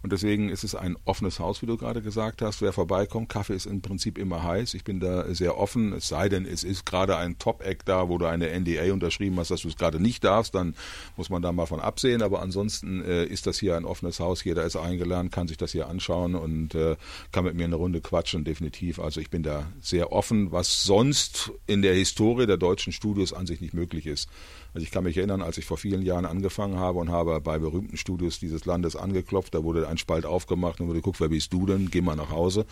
und 0.06 0.12
deswegen 0.12 0.50
ist 0.50 0.62
es 0.62 0.76
ein 0.76 0.96
offenes 1.04 1.40
Haus, 1.40 1.62
wie 1.62 1.66
du 1.66 1.76
gerade 1.76 2.00
gesagt 2.00 2.40
hast. 2.40 2.62
Wer 2.62 2.72
vorbeikommt, 2.72 3.28
Kaffee 3.28 3.54
ist 3.54 3.66
im 3.66 3.82
Prinzip 3.82 4.18
immer 4.18 4.44
heiß. 4.44 4.74
Ich 4.74 4.84
bin 4.84 5.00
da 5.00 5.34
sehr 5.34 5.58
offen, 5.58 5.92
es 5.94 6.06
sei 6.06 6.28
denn, 6.28 6.46
es 6.46 6.62
ist 6.62 6.86
gerade 6.86 7.16
ein 7.16 7.40
Top-Eck 7.40 7.84
da, 7.84 8.08
wo 8.08 8.16
du 8.16 8.26
eine 8.26 8.56
NDA 8.56 8.92
unterschrieben 8.92 9.36
hast, 9.40 9.50
dass 9.50 9.62
du 9.62 9.68
es 9.68 9.74
gerade 9.74 9.98
nicht 9.98 10.22
darfst, 10.22 10.54
dann 10.54 10.76
muss 11.16 11.28
man 11.28 11.42
da 11.42 11.50
mal 11.50 11.66
von 11.66 11.80
absehen. 11.80 12.22
Aber 12.22 12.40
ansonsten 12.40 13.02
äh, 13.02 13.24
ist 13.24 13.48
das 13.48 13.58
hier 13.58 13.76
ein 13.76 13.84
offenes 13.84 14.20
Haus. 14.20 14.44
Jeder 14.44 14.62
ist 14.62 14.76
eingeladen, 14.76 15.32
kann 15.32 15.48
sich 15.48 15.56
das 15.56 15.72
hier 15.72 15.88
anschauen 15.88 16.36
und 16.36 16.76
äh, 16.76 16.94
kann 17.32 17.42
mit 17.42 17.56
mir 17.56 17.64
eine 17.64 17.74
Runde 17.74 18.00
quatschen, 18.00 18.44
definitiv. 18.44 19.00
Also 19.00 19.20
ich 19.20 19.28
bin 19.28 19.42
da 19.42 19.66
sehr 19.82 20.12
offen, 20.12 20.52
was 20.52 20.84
sonst 20.84 21.50
in 21.66 21.82
der 21.82 21.94
Historie 21.94 22.46
der 22.46 22.58
deutschen 22.58 22.92
Studios 22.92 23.32
an 23.32 23.48
sich 23.48 23.60
nicht 23.60 23.74
möglich 23.74 24.06
ist. 24.06 24.28
Also 24.76 24.84
ich 24.84 24.90
kann 24.90 25.04
mich 25.04 25.16
erinnern, 25.16 25.40
als 25.40 25.56
ich 25.56 25.64
vor 25.64 25.78
vielen 25.78 26.02
Jahren 26.02 26.26
angefangen 26.26 26.78
habe 26.78 26.98
und 26.98 27.08
habe 27.08 27.40
bei 27.40 27.58
berühmten 27.58 27.96
Studios 27.96 28.38
dieses 28.40 28.66
Landes 28.66 28.94
angeklopft, 28.94 29.54
da 29.54 29.64
wurde 29.64 29.88
ein 29.88 29.96
Spalt 29.96 30.26
aufgemacht 30.26 30.82
und 30.82 30.88
wurde 30.88 30.98
geguckt, 30.98 31.18
wer 31.18 31.30
bist 31.30 31.50
du 31.54 31.64
denn? 31.64 31.90
Geh 31.90 32.02
mal 32.02 32.14
nach 32.14 32.28
Hause. 32.28 32.66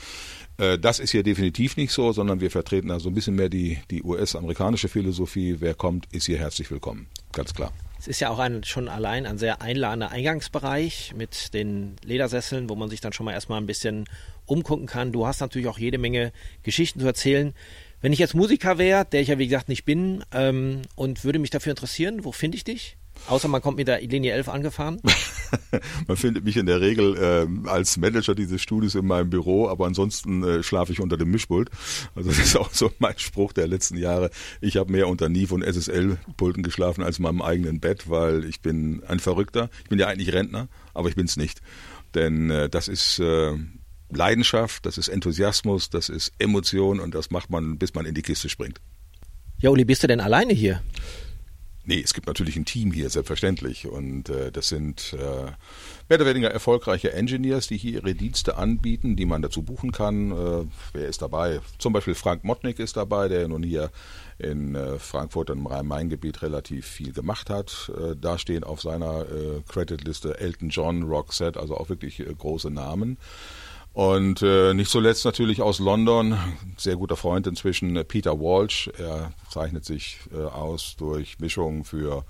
Äh, 0.58 0.78
das 0.78 1.00
ist 1.00 1.12
hier 1.12 1.23
definitiv 1.23 1.78
nicht 1.78 1.92
so, 1.92 2.12
sondern 2.12 2.42
wir 2.42 2.50
vertreten 2.50 2.88
da 2.88 3.00
so 3.00 3.08
ein 3.08 3.14
bisschen 3.14 3.37
mehr 3.37 3.49
die, 3.49 3.78
die 3.90 4.02
US-amerikanische 4.02 4.88
Philosophie. 4.88 5.56
Wer 5.61 5.73
kommt, 5.73 6.04
ist 6.12 6.26
hier 6.26 6.37
herzlich 6.37 6.70
willkommen. 6.70 7.06
Ganz 7.32 7.54
klar. 7.54 7.73
Es 8.04 8.08
ist 8.08 8.20
ja 8.20 8.28
auch 8.28 8.38
ein, 8.38 8.64
schon 8.64 8.90
allein 8.90 9.25
ein 9.25 9.38
sehr 9.38 9.62
einladender 9.62 10.11
Eingangsbereich 10.11 11.14
mit 11.16 11.54
den 11.54 11.96
Ledersesseln, 12.04 12.68
wo 12.68 12.75
man 12.75 12.90
sich 12.90 13.00
dann 13.00 13.14
schon 13.14 13.25
mal 13.25 13.32
erstmal 13.32 13.58
ein 13.58 13.66
bisschen 13.66 14.04
umgucken 14.44 14.84
kann. 14.84 15.11
Du 15.11 15.26
hast 15.26 15.40
natürlich 15.40 15.68
auch 15.68 15.78
jede 15.78 15.96
Menge 15.96 16.30
Geschichten 16.64 17.00
zu 17.00 17.06
erzählen. 17.06 17.54
Wenn 18.02 18.12
ich 18.12 18.18
jetzt 18.18 18.34
Musiker 18.34 18.76
wäre, 18.76 19.06
der 19.06 19.23
ich 19.23 19.28
ja 19.28 19.38
wie 19.38 19.46
gesagt 19.46 19.70
nicht 19.70 19.87
bin, 19.87 20.23
ähm, 20.32 20.82
und 20.96 21.25
würde 21.25 21.38
mich 21.38 21.49
dafür 21.49 21.70
interessieren, 21.70 22.25
wo 22.25 22.32
finde 22.32 22.58
ich 22.58 22.64
dich? 22.64 22.99
Außer 23.26 23.49
man 23.49 23.62
kommt 23.62 23.78
mit 23.78 23.88
der 23.88 24.00
Linie 24.00 24.33
11 24.33 24.49
angefahren? 24.49 25.00
man 26.09 26.16
findet 26.16 26.44
mich 26.44 26.56
in 26.56 26.66
der 26.66 26.80
Regel 26.80 27.16
äh, 27.16 27.68
als 27.68 27.97
Manager 27.97 28.35
dieses 28.35 28.61
Studios 28.61 28.94
in 28.94 29.06
meinem 29.06 29.30
Büro, 29.30 29.68
aber 29.68 29.87
ansonsten 29.87 30.42
äh, 30.42 30.62
schlafe 30.62 30.92
ich 30.92 31.00
unter 31.00 31.16
dem 31.16 31.30
Mischpult. 31.30 31.71
Also 32.14 32.30
das 32.30 32.38
ist 32.38 32.56
auch 32.56 32.71
so 32.73 32.90
mein 32.99 33.18
Spruch 33.18 33.52
der 33.52 33.66
letzten 33.66 33.97
Jahre. 33.97 34.30
Ich 34.61 34.76
habe 34.76 34.92
mehr 34.92 35.09
unter 35.09 35.28
NIV 35.28 35.52
und 35.52 35.62
SSL-Pulten 35.62 36.62
geschlafen 36.62 37.02
als 37.02 37.18
in 37.18 37.23
meinem 37.23 37.42
eigenen 37.42 37.80
Bett, 37.80 38.11
weil 38.11 38.44
ich 38.44 38.61
bin 38.61 39.02
ein 39.04 39.21
Verrückter. 39.21 39.71
Ich 39.85 39.88
bin 39.88 39.99
ja 39.99 40.09
eigentlich 40.09 40.33
Rentner, 40.33 40.68
aber 40.92 41.09
ich 41.09 41.14
bin 41.14 41.26
es 41.26 41.37
nicht. 41.37 41.62
Denn 42.14 42.50
äh, 42.50 42.68
das 42.68 42.88
ist 42.88 43.18
äh, 43.21 43.52
Leidenschaft, 44.11 44.87
das 44.87 44.99
ist 44.99 45.09
Enthusiasmus, 45.09 45.90
das 45.90 46.09
ist 46.09 46.33
Emotion 46.38 47.00
und 47.00 47.14
das 47.14 47.30
macht 47.30 47.50
man, 47.50 47.78
bis 47.78 47.94
man 47.94 48.06
in 48.06 48.14
die 48.14 48.23
Kiste 48.23 48.49
springt. 48.49 48.80
Ja, 49.59 49.71
Uli, 49.71 49.85
bist 49.85 50.02
du 50.02 50.06
denn 50.06 50.21
alleine 50.21 50.52
hier? 50.52 50.83
Nee, 51.87 52.00
es 52.03 52.14
gibt 52.14 52.26
natürlich 52.26 52.57
ein 52.57 52.64
Team 52.64 52.93
hier, 52.93 53.11
selbstverständlich. 53.11 53.87
Und 53.87 54.31
äh, 54.31 54.50
das 54.50 54.69
sind 54.69 55.14
äh, 55.14 55.45
mehr 56.09 56.19
oder 56.19 56.26
weniger 56.26 56.50
erfolgreiche 56.50 57.12
Engineers, 57.12 57.67
die 57.67 57.76
hier 57.76 57.93
ihre 57.93 58.14
Dienste 58.14 58.57
anbieten, 58.57 59.17
die 59.17 59.26
man 59.26 59.43
dazu 59.43 59.62
buchen 59.62 59.93
kann. 59.93 60.31
Äh, 60.31 60.67
wer 60.95 61.09
ist 61.09 61.21
dabei? 61.21 61.61
Zum 61.79 61.93
Beispiel 61.93 62.14
Frank 62.14 62.43
Motnik 62.43 62.79
ist 62.79 62.97
dabei, 62.97 63.29
der 63.29 63.49
nun 63.49 63.62
hier 63.62 63.91
in 64.38 64.75
äh, 64.75 64.99
Frankfurt 64.99 65.50
im 65.50 65.67
Rhein-Main-Gebiet 65.67 66.41
relativ 66.43 66.87
viel 66.87 67.12
gemacht 67.12 67.50
hat. 67.50 67.93
Äh, 67.97 68.17
da 68.17 68.38
stehen 68.38 68.64
auf 68.64 68.81
seiner 68.81 69.23
äh, 69.23 69.61
Creditliste 69.69 70.41
Elton 70.41 70.71
John, 70.71 71.03
Roxette, 71.03 71.61
also 71.61 71.76
auch 71.76 71.91
wirklich 71.91 72.21
äh, 72.21 72.33
große 72.33 72.71
Namen. 72.71 73.19
Und 73.95 74.43
äh, 74.43 74.75
nicht 74.75 74.91
zuletzt 74.91 75.25
natürlich 75.25 75.63
aus 75.63 75.79
London, 75.79 76.37
sehr 76.77 76.97
guter 76.97 77.15
Freund 77.17 77.47
inzwischen, 77.47 77.97
äh, 77.97 78.05
Peter 78.05 78.41
Walsh. 78.41 78.91
Er 78.99 79.33
zeichnet 79.49 79.85
sich 79.85 80.19
äh, 80.33 80.43
aus 80.43 80.97
durch 80.97 81.39
Mischungen 81.39 81.85
für 81.85 82.25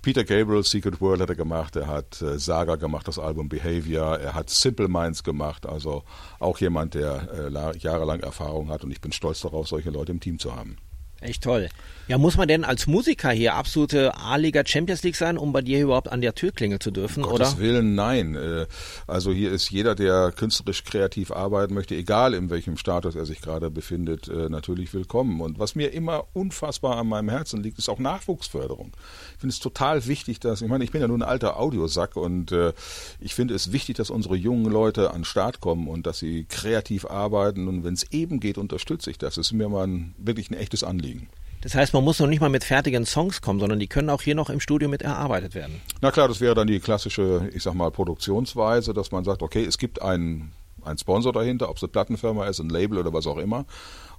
Peter 0.00 0.24
Gabriel, 0.24 0.62
Secret 0.62 1.02
World 1.02 1.20
hat 1.20 1.28
er 1.28 1.34
gemacht, 1.34 1.76
er 1.76 1.88
hat 1.88 2.20
äh, 2.22 2.38
Saga 2.38 2.76
gemacht, 2.76 3.06
das 3.06 3.18
Album 3.18 3.50
Behavior, 3.50 4.18
er 4.18 4.34
hat 4.34 4.48
Simple 4.48 4.88
Minds 4.88 5.24
gemacht, 5.24 5.66
also 5.66 6.04
auch 6.40 6.58
jemand, 6.58 6.94
der 6.94 7.50
äh, 7.54 7.78
jahrelang 7.78 8.20
Erfahrung 8.20 8.70
hat. 8.70 8.82
Und 8.82 8.90
ich 8.90 9.02
bin 9.02 9.12
stolz 9.12 9.40
darauf, 9.40 9.68
solche 9.68 9.90
Leute 9.90 10.12
im 10.12 10.20
Team 10.20 10.38
zu 10.38 10.56
haben. 10.56 10.76
Echt 11.24 11.42
toll. 11.42 11.70
Ja, 12.06 12.18
muss 12.18 12.36
man 12.36 12.46
denn 12.48 12.64
als 12.64 12.86
Musiker 12.86 13.30
hier 13.30 13.54
absolute 13.54 14.14
A-Liga 14.14 14.62
Champions 14.66 15.02
League 15.04 15.16
sein, 15.16 15.38
um 15.38 15.54
bei 15.54 15.62
dir 15.62 15.80
überhaupt 15.80 16.12
an 16.12 16.20
der 16.20 16.34
Tür 16.34 16.52
klingeln 16.52 16.78
zu 16.78 16.90
dürfen, 16.90 17.24
um 17.24 17.30
oder? 17.30 17.46
Gottes 17.46 17.58
Willen, 17.58 17.94
nein. 17.94 18.34
Äh, 18.34 18.66
also 19.06 19.32
hier 19.32 19.50
ist 19.50 19.70
jeder, 19.70 19.94
der 19.94 20.30
künstlerisch 20.36 20.84
kreativ 20.84 21.30
arbeiten 21.30 21.72
möchte, 21.72 21.94
egal 21.94 22.34
in 22.34 22.50
welchem 22.50 22.76
Status 22.76 23.14
er 23.14 23.24
sich 23.24 23.40
gerade 23.40 23.70
befindet, 23.70 24.28
äh, 24.28 24.50
natürlich 24.50 24.92
willkommen. 24.92 25.40
Und 25.40 25.58
was 25.58 25.76
mir 25.76 25.94
immer 25.94 26.26
unfassbar 26.34 26.98
an 26.98 27.08
meinem 27.08 27.30
Herzen 27.30 27.62
liegt, 27.62 27.78
ist 27.78 27.88
auch 27.88 27.98
Nachwuchsförderung. 27.98 28.92
Ich 29.32 29.40
finde 29.40 29.54
es 29.54 29.60
total 29.60 30.06
wichtig, 30.06 30.40
dass, 30.40 30.60
ich 30.60 30.68
meine, 30.68 30.84
ich 30.84 30.90
bin 30.90 31.00
ja 31.00 31.08
nur 31.08 31.16
ein 31.16 31.22
alter 31.22 31.58
Audiosack 31.58 32.16
und 32.16 32.52
äh, 32.52 32.74
ich 33.18 33.34
finde 33.34 33.54
es 33.54 33.72
wichtig, 33.72 33.96
dass 33.96 34.10
unsere 34.10 34.36
jungen 34.36 34.70
Leute 34.70 35.08
an 35.08 35.20
den 35.20 35.24
Start 35.24 35.60
kommen 35.60 35.88
und 35.88 36.06
dass 36.06 36.18
sie 36.18 36.44
kreativ 36.50 37.06
arbeiten. 37.06 37.66
Und 37.66 37.82
wenn 37.82 37.94
es 37.94 38.12
eben 38.12 38.40
geht, 38.40 38.58
unterstütze 38.58 39.10
ich 39.10 39.16
das. 39.16 39.36
Das 39.36 39.46
ist 39.46 39.52
mir 39.52 39.70
mal 39.70 39.86
ein, 39.86 40.14
wirklich 40.18 40.50
ein 40.50 40.54
echtes 40.54 40.84
Anliegen. 40.84 41.13
Das 41.64 41.74
heißt, 41.74 41.94
man 41.94 42.04
muss 42.04 42.18
noch 42.18 42.26
nicht 42.26 42.40
mal 42.40 42.50
mit 42.50 42.62
fertigen 42.62 43.06
Songs 43.06 43.40
kommen, 43.40 43.58
sondern 43.58 43.78
die 43.78 43.86
können 43.86 44.10
auch 44.10 44.20
hier 44.20 44.34
noch 44.34 44.50
im 44.50 44.60
Studio 44.60 44.86
mit 44.86 45.00
erarbeitet 45.00 45.54
werden. 45.54 45.80
Na 46.02 46.10
klar, 46.10 46.28
das 46.28 46.42
wäre 46.42 46.54
dann 46.54 46.66
die 46.66 46.78
klassische, 46.78 47.48
ich 47.54 47.62
sag 47.62 47.72
mal, 47.72 47.90
Produktionsweise, 47.90 48.92
dass 48.92 49.12
man 49.12 49.24
sagt, 49.24 49.42
okay, 49.42 49.64
es 49.64 49.78
gibt 49.78 50.02
einen, 50.02 50.52
einen 50.82 50.98
Sponsor 50.98 51.32
dahinter, 51.32 51.70
ob 51.70 51.78
es 51.78 51.82
eine 51.82 51.88
Plattenfirma 51.88 52.46
ist, 52.48 52.60
ein 52.60 52.68
Label 52.68 52.98
oder 52.98 53.14
was 53.14 53.26
auch 53.26 53.38
immer. 53.38 53.64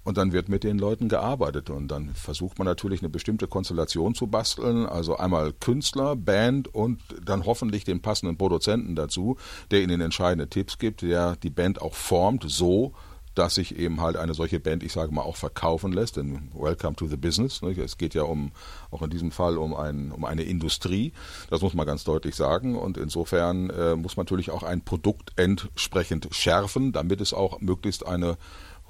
Und 0.03 0.17
dann 0.17 0.33
wird 0.33 0.49
mit 0.49 0.63
den 0.63 0.79
Leuten 0.79 1.07
gearbeitet 1.07 1.69
und 1.69 1.87
dann 1.87 2.15
versucht 2.15 2.57
man 2.57 2.65
natürlich 2.65 3.01
eine 3.01 3.09
bestimmte 3.09 3.47
Konstellation 3.47 4.15
zu 4.15 4.25
basteln. 4.25 4.87
Also 4.87 5.17
einmal 5.17 5.53
Künstler, 5.53 6.15
Band 6.15 6.67
und 6.73 6.99
dann 7.23 7.45
hoffentlich 7.45 7.83
den 7.83 8.01
passenden 8.01 8.37
Produzenten 8.37 8.95
dazu, 8.95 9.37
der 9.69 9.81
ihnen 9.81 10.01
entscheidende 10.01 10.47
Tipps 10.47 10.79
gibt, 10.79 11.03
der 11.03 11.35
die 11.35 11.51
Band 11.51 11.79
auch 11.79 11.93
formt, 11.93 12.43
so 12.47 12.93
dass 13.35 13.55
sich 13.55 13.77
eben 13.77 14.01
halt 14.01 14.17
eine 14.17 14.33
solche 14.33 14.59
Band, 14.59 14.83
ich 14.83 14.93
sage 14.93 15.13
mal, 15.13 15.21
auch 15.21 15.35
verkaufen 15.35 15.91
lässt. 15.91 16.17
Denn 16.17 16.49
Welcome 16.53 16.95
to 16.95 17.07
the 17.07 17.17
Business. 17.17 17.61
Ne? 17.61 17.71
Es 17.71 17.97
geht 17.97 18.13
ja 18.13 18.23
um, 18.23 18.51
auch 18.91 19.01
in 19.01 19.09
diesem 19.09 19.31
Fall 19.31 19.57
um, 19.57 19.75
ein, 19.75 20.11
um 20.11 20.25
eine 20.25 20.43
Industrie. 20.43 21.13
Das 21.49 21.61
muss 21.61 21.73
man 21.73 21.85
ganz 21.85 22.03
deutlich 22.03 22.35
sagen. 22.35 22.75
Und 22.75 22.97
insofern 22.97 23.69
äh, 23.69 23.95
muss 23.95 24.17
man 24.17 24.23
natürlich 24.23 24.51
auch 24.51 24.63
ein 24.63 24.81
Produkt 24.81 25.33
entsprechend 25.35 26.29
schärfen, 26.31 26.93
damit 26.93 27.21
es 27.21 27.33
auch 27.33 27.59
möglichst 27.61 28.05
eine 28.07 28.37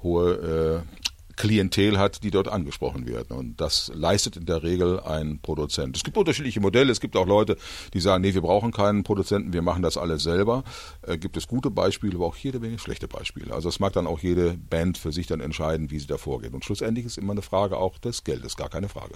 hohe 0.02 0.84
äh, 0.84 1.05
Klientel 1.36 1.98
hat, 1.98 2.22
die 2.22 2.30
dort 2.30 2.48
angesprochen 2.48 3.06
werden. 3.06 3.36
Und 3.36 3.60
das 3.60 3.90
leistet 3.94 4.36
in 4.36 4.46
der 4.46 4.62
Regel 4.62 5.00
ein 5.00 5.38
Produzent. 5.40 5.96
Es 5.96 6.04
gibt 6.04 6.16
unterschiedliche 6.16 6.60
Modelle. 6.60 6.90
Es 6.90 7.00
gibt 7.00 7.16
auch 7.16 7.26
Leute, 7.26 7.56
die 7.94 8.00
sagen, 8.00 8.22
nee, 8.22 8.34
wir 8.34 8.42
brauchen 8.42 8.72
keinen 8.72 9.04
Produzenten, 9.04 9.52
wir 9.52 9.62
machen 9.62 9.82
das 9.82 9.96
alles 9.96 10.22
selber. 10.22 10.64
Äh, 11.02 11.18
gibt 11.18 11.36
es 11.36 11.46
gute 11.46 11.70
Beispiele, 11.70 12.16
aber 12.16 12.26
auch 12.26 12.36
jede 12.36 12.58
Menge 12.58 12.78
schlechte 12.78 13.08
Beispiele. 13.08 13.52
Also 13.54 13.68
es 13.68 13.80
mag 13.80 13.92
dann 13.92 14.06
auch 14.06 14.20
jede 14.20 14.54
Band 14.54 14.98
für 14.98 15.12
sich 15.12 15.26
dann 15.26 15.40
entscheiden, 15.40 15.90
wie 15.90 15.98
sie 15.98 16.06
da 16.06 16.18
vorgeht. 16.18 16.54
Und 16.54 16.64
schlussendlich 16.64 17.06
ist 17.06 17.18
immer 17.18 17.32
eine 17.32 17.42
Frage 17.42 17.76
auch 17.76 17.98
des 17.98 18.24
Geldes, 18.24 18.56
gar 18.56 18.68
keine 18.68 18.88
Frage. 18.88 19.14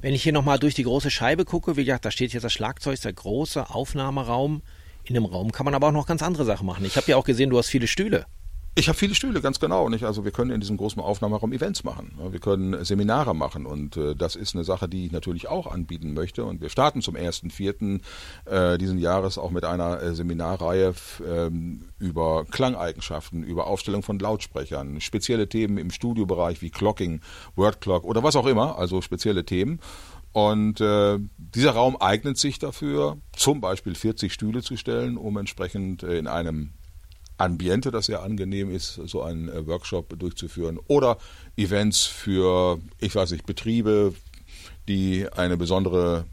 Wenn 0.00 0.14
ich 0.14 0.22
hier 0.22 0.32
nochmal 0.32 0.58
durch 0.58 0.74
die 0.74 0.84
große 0.84 1.10
Scheibe 1.10 1.44
gucke, 1.44 1.76
wie 1.76 1.84
gesagt, 1.84 2.04
da 2.04 2.10
steht 2.10 2.32
jetzt 2.32 2.42
das 2.42 2.52
Schlagzeug, 2.52 3.00
der 3.00 3.12
große 3.12 3.70
Aufnahmeraum. 3.70 4.62
In 5.04 5.14
dem 5.14 5.26
Raum 5.26 5.52
kann 5.52 5.64
man 5.64 5.74
aber 5.74 5.88
auch 5.88 5.92
noch 5.92 6.06
ganz 6.06 6.22
andere 6.22 6.44
Sachen 6.44 6.66
machen. 6.66 6.84
Ich 6.84 6.96
habe 6.96 7.10
ja 7.10 7.16
auch 7.16 7.24
gesehen, 7.24 7.50
du 7.50 7.58
hast 7.58 7.68
viele 7.68 7.86
Stühle. 7.86 8.26
Ich 8.76 8.88
habe 8.88 8.98
viele 8.98 9.14
Stühle, 9.14 9.40
ganz 9.40 9.60
genau. 9.60 9.88
Nicht? 9.88 10.02
Also 10.04 10.24
wir 10.24 10.32
können 10.32 10.50
in 10.50 10.60
diesem 10.60 10.76
großen 10.76 11.00
Aufnahmeraum 11.00 11.52
Events 11.52 11.84
machen. 11.84 12.18
Wir 12.30 12.40
können 12.40 12.84
Seminare 12.84 13.32
machen 13.32 13.66
und 13.66 13.96
äh, 13.96 14.16
das 14.16 14.34
ist 14.34 14.56
eine 14.56 14.64
Sache, 14.64 14.88
die 14.88 15.06
ich 15.06 15.12
natürlich 15.12 15.46
auch 15.46 15.68
anbieten 15.68 16.12
möchte. 16.12 16.44
Und 16.44 16.60
wir 16.60 16.68
starten 16.70 17.00
zum 17.00 17.14
1.4. 17.14 18.00
Äh, 18.46 18.78
diesen 18.78 18.98
Jahres 18.98 19.38
auch 19.38 19.52
mit 19.52 19.64
einer 19.64 20.02
äh, 20.02 20.14
Seminarreihe 20.14 20.92
ähm, 21.24 21.84
über 22.00 22.46
Klangeigenschaften, 22.50 23.44
über 23.44 23.68
Aufstellung 23.68 24.02
von 24.02 24.18
Lautsprechern, 24.18 25.00
spezielle 25.00 25.48
Themen 25.48 25.78
im 25.78 25.92
Studiobereich 25.92 26.60
wie 26.60 26.70
Clocking, 26.70 27.20
Wordclock 27.54 28.02
oder 28.02 28.24
was 28.24 28.34
auch 28.34 28.46
immer, 28.46 28.76
also 28.76 29.00
spezielle 29.02 29.44
Themen. 29.44 29.78
Und 30.32 30.80
äh, 30.80 31.20
dieser 31.38 31.70
Raum 31.70 31.96
eignet 31.96 32.38
sich 32.38 32.58
dafür, 32.58 33.18
zum 33.36 33.60
Beispiel 33.60 33.94
40 33.94 34.32
Stühle 34.32 34.62
zu 34.62 34.76
stellen, 34.76 35.16
um 35.16 35.36
entsprechend 35.36 36.02
äh, 36.02 36.18
in 36.18 36.26
einem 36.26 36.72
Ambiente, 37.36 37.90
das 37.90 38.06
sehr 38.06 38.22
angenehm 38.22 38.70
ist, 38.70 38.94
so 39.06 39.22
einen 39.22 39.48
äh, 39.48 39.66
Workshop 39.66 40.18
durchzuführen. 40.18 40.78
Oder 40.86 41.18
Events 41.56 42.04
für, 42.04 42.80
ich 43.00 43.14
weiß 43.14 43.32
nicht, 43.32 43.46
Betriebe, 43.46 44.14
die 44.88 45.26
eine 45.32 45.56
besondere 45.56 46.26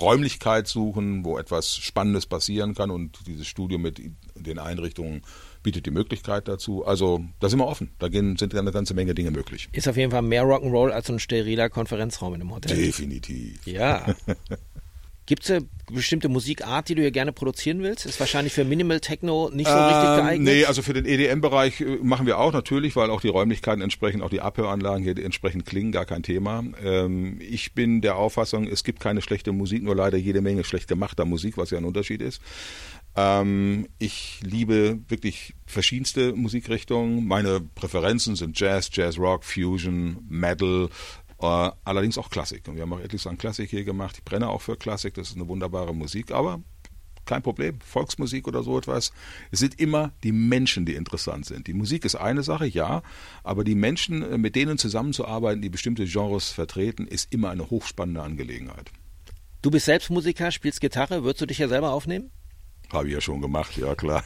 Räumlichkeit 0.00 0.66
suchen, 0.66 1.24
wo 1.24 1.38
etwas 1.38 1.76
Spannendes 1.76 2.26
passieren 2.26 2.74
kann 2.74 2.90
und 2.90 3.26
dieses 3.26 3.46
Studio 3.46 3.78
mit 3.78 4.00
den 4.34 4.58
Einrichtungen 4.58 5.22
bietet 5.62 5.86
die 5.86 5.92
Möglichkeit 5.92 6.48
dazu. 6.48 6.84
Also 6.84 7.24
da 7.38 7.48
sind 7.48 7.60
wir 7.60 7.68
offen. 7.68 7.92
Da 8.00 8.10
sind 8.10 8.54
eine 8.54 8.72
ganze 8.72 8.94
Menge 8.94 9.14
Dinge 9.14 9.30
möglich. 9.30 9.68
Ist 9.70 9.88
auf 9.88 9.96
jeden 9.96 10.10
Fall 10.10 10.22
mehr 10.22 10.42
Rock'n'Roll 10.42 10.90
als 10.90 11.08
ein 11.08 11.20
steriler 11.20 11.70
Konferenzraum 11.70 12.34
in 12.34 12.40
einem 12.40 12.52
Hotel. 12.52 12.76
Definitiv. 12.76 13.64
Ja. 13.66 14.14
Gibt 15.26 15.44
es 15.44 15.50
eine 15.50 15.68
bestimmte 15.92 16.28
Musikart, 16.28 16.88
die 16.88 16.96
du 16.96 17.02
hier 17.02 17.12
gerne 17.12 17.32
produzieren 17.32 17.82
willst? 17.82 18.06
Ist 18.06 18.18
wahrscheinlich 18.18 18.52
für 18.52 18.64
Minimal 18.64 18.98
Techno 18.98 19.50
nicht 19.52 19.68
so 19.68 19.76
ähm, 19.76 19.84
richtig 19.84 20.16
geeignet? 20.16 20.54
Nee, 20.54 20.64
also 20.64 20.82
für 20.82 20.94
den 20.94 21.04
EDM-Bereich 21.04 21.80
äh, 21.80 21.98
machen 22.02 22.26
wir 22.26 22.38
auch 22.38 22.52
natürlich, 22.52 22.96
weil 22.96 23.08
auch 23.08 23.20
die 23.20 23.28
Räumlichkeiten 23.28 23.82
entsprechend, 23.82 24.22
auch 24.22 24.30
die 24.30 24.40
Abhöranlagen 24.40 25.04
hier 25.04 25.16
entsprechend 25.24 25.64
klingen, 25.64 25.92
gar 25.92 26.06
kein 26.06 26.24
Thema. 26.24 26.64
Ähm, 26.82 27.38
ich 27.40 27.72
bin 27.72 28.00
der 28.00 28.16
Auffassung, 28.16 28.66
es 28.66 28.82
gibt 28.82 28.98
keine 28.98 29.22
schlechte 29.22 29.52
Musik, 29.52 29.84
nur 29.84 29.94
leider 29.94 30.18
jede 30.18 30.40
Menge 30.40 30.64
schlecht 30.64 30.88
gemachter 30.88 31.24
Musik, 31.24 31.56
was 31.56 31.70
ja 31.70 31.78
ein 31.78 31.84
Unterschied 31.84 32.20
ist. 32.20 32.40
Ähm, 33.14 33.88
ich 33.98 34.40
liebe 34.42 35.00
wirklich 35.08 35.54
verschiedenste 35.66 36.32
Musikrichtungen. 36.32 37.26
Meine 37.26 37.60
Präferenzen 37.60 38.36
sind 38.36 38.58
Jazz, 38.58 38.88
Jazz 38.92 39.18
Rock, 39.18 39.44
Fusion, 39.44 40.24
Metal, 40.28 40.88
äh, 41.42 41.70
allerdings 41.84 42.18
auch 42.18 42.30
Klassik. 42.30 42.68
Und 42.68 42.76
wir 42.76 42.82
haben 42.82 42.92
auch 42.92 43.00
etliches 43.00 43.26
an 43.26 43.38
Klassik 43.38 43.70
hier 43.70 43.84
gemacht. 43.84 44.16
Ich 44.18 44.24
brenne 44.24 44.48
auch 44.48 44.62
für 44.62 44.76
Klassik, 44.76 45.14
das 45.14 45.30
ist 45.30 45.36
eine 45.36 45.48
wunderbare 45.48 45.94
Musik, 45.94 46.32
aber 46.32 46.60
kein 47.24 47.42
Problem, 47.42 47.80
Volksmusik 47.80 48.48
oder 48.48 48.62
so 48.62 48.76
etwas. 48.78 49.12
Es 49.50 49.60
sind 49.60 49.78
immer 49.78 50.12
die 50.24 50.32
Menschen, 50.32 50.86
die 50.86 50.94
interessant 50.94 51.46
sind. 51.46 51.66
Die 51.66 51.72
Musik 51.72 52.04
ist 52.04 52.16
eine 52.16 52.42
Sache, 52.42 52.66
ja, 52.66 53.02
aber 53.44 53.64
die 53.64 53.74
Menschen, 53.74 54.22
äh, 54.22 54.38
mit 54.38 54.56
denen 54.56 54.78
zusammenzuarbeiten, 54.78 55.62
die 55.62 55.70
bestimmte 55.70 56.04
Genres 56.04 56.50
vertreten, 56.50 57.06
ist 57.06 57.32
immer 57.32 57.50
eine 57.50 57.70
hochspannende 57.70 58.22
Angelegenheit. 58.22 58.90
Du 59.62 59.70
bist 59.70 59.86
selbst 59.86 60.10
Musiker, 60.10 60.50
spielst 60.50 60.80
Gitarre, 60.80 61.22
würdest 61.22 61.42
du 61.42 61.46
dich 61.46 61.58
ja 61.58 61.68
selber 61.68 61.92
aufnehmen? 61.92 62.32
Habe 62.92 63.08
ich 63.08 63.14
ja 63.14 63.20
schon 63.20 63.40
gemacht, 63.40 63.76
ja 63.76 63.94
klar. 63.94 64.22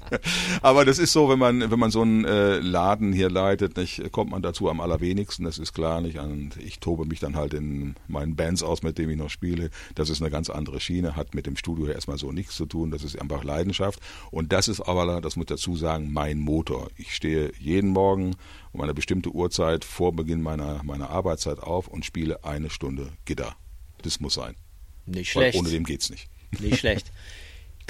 Aber 0.62 0.84
das 0.86 0.98
ist 0.98 1.12
so, 1.12 1.28
wenn 1.28 1.38
man 1.38 1.70
wenn 1.70 1.78
man 1.78 1.90
so 1.90 2.00
einen 2.00 2.24
äh, 2.24 2.58
Laden 2.58 3.12
hier 3.12 3.28
leitet, 3.28 3.76
nicht, 3.76 4.10
kommt 4.10 4.30
man 4.30 4.40
dazu 4.40 4.70
am 4.70 4.80
allerwenigsten, 4.80 5.44
das 5.44 5.58
ist 5.58 5.74
klar 5.74 6.00
nicht. 6.00 6.18
Und 6.18 6.56
ich 6.56 6.80
tobe 6.80 7.04
mich 7.04 7.20
dann 7.20 7.36
halt 7.36 7.52
in 7.52 7.94
meinen 8.08 8.36
Bands 8.36 8.62
aus, 8.62 8.82
mit 8.82 8.96
denen 8.96 9.10
ich 9.10 9.18
noch 9.18 9.28
spiele. 9.28 9.70
Das 9.94 10.08
ist 10.08 10.22
eine 10.22 10.30
ganz 10.30 10.48
andere 10.48 10.80
Schiene, 10.80 11.14
hat 11.14 11.34
mit 11.34 11.46
dem 11.46 11.56
Studio 11.56 11.88
erstmal 11.88 12.16
so 12.16 12.32
nichts 12.32 12.56
zu 12.56 12.64
tun. 12.64 12.90
Das 12.90 13.04
ist 13.04 13.20
einfach 13.20 13.44
Leidenschaft. 13.44 14.00
Und 14.30 14.52
das 14.52 14.68
ist 14.68 14.80
aber, 14.80 15.20
das 15.20 15.36
muss 15.36 15.44
ich 15.44 15.48
dazu 15.48 15.76
sagen, 15.76 16.10
mein 16.12 16.38
Motor. 16.38 16.88
Ich 16.96 17.14
stehe 17.14 17.52
jeden 17.58 17.90
Morgen 17.90 18.34
um 18.72 18.80
eine 18.80 18.94
bestimmte 18.94 19.30
Uhrzeit 19.30 19.84
vor 19.84 20.12
Beginn 20.12 20.42
meiner 20.42 20.82
meiner 20.84 21.10
Arbeitszeit 21.10 21.58
auf 21.58 21.88
und 21.88 22.04
spiele 22.04 22.44
eine 22.44 22.70
Stunde 22.70 23.12
Gitter. 23.26 23.56
Das 24.02 24.20
muss 24.20 24.34
sein. 24.34 24.54
Nicht 25.06 25.32
schlecht. 25.32 25.54
Weil 25.54 25.60
ohne 25.60 25.70
dem 25.70 25.84
geht's 25.84 26.08
nicht. 26.10 26.28
Nicht 26.58 26.78
schlecht. 26.78 27.12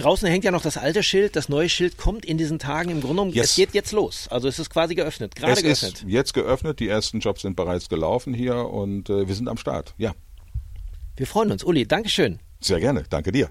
Draußen 0.01 0.29
hängt 0.29 0.45
ja 0.45 0.51
noch 0.51 0.63
das 0.63 0.77
alte 0.77 1.03
Schild, 1.03 1.37
das 1.37 1.49
neue 1.49 1.69
Schild 1.69 1.97
kommt 1.97 2.25
in 2.25 2.39
diesen 2.39 2.59
Tagen 2.59 2.91
im 2.91 3.01
Grunde 3.01 3.17
genommen. 3.17 3.33
Yes. 3.33 3.51
Es 3.51 3.57
geht 3.57 3.75
jetzt 3.75 3.93
los. 3.93 4.29
Also 4.29 4.49
es 4.49 4.59
ist 4.59 4.71
quasi 4.71 4.95
geöffnet, 4.95 5.35
gerade 5.35 5.53
es 5.53 5.63
geöffnet. 5.63 5.93
Ist 5.93 6.05
jetzt 6.07 6.35
geöffnet, 6.35 6.81
die 6.81 6.89
ersten 6.89 7.21
Jobs 7.21 7.43
sind 7.43 7.57
bereits 7.57 7.89
gelaufen 7.89 8.35
hier 8.35 8.57
und 8.57 9.11
äh, 9.11 9.29
wir 9.29 9.35
sind 9.35 9.49
am 9.49 9.57
Start. 9.57 9.95
Ja. 9.99 10.13
Wir 11.17 11.27
freuen 11.27 11.53
uns. 11.53 11.65
Uli, 11.65 11.87
Dankeschön. 11.87 12.39
Sehr 12.61 12.81
gerne, 12.81 13.05
danke 13.09 13.33
dir. 13.33 13.51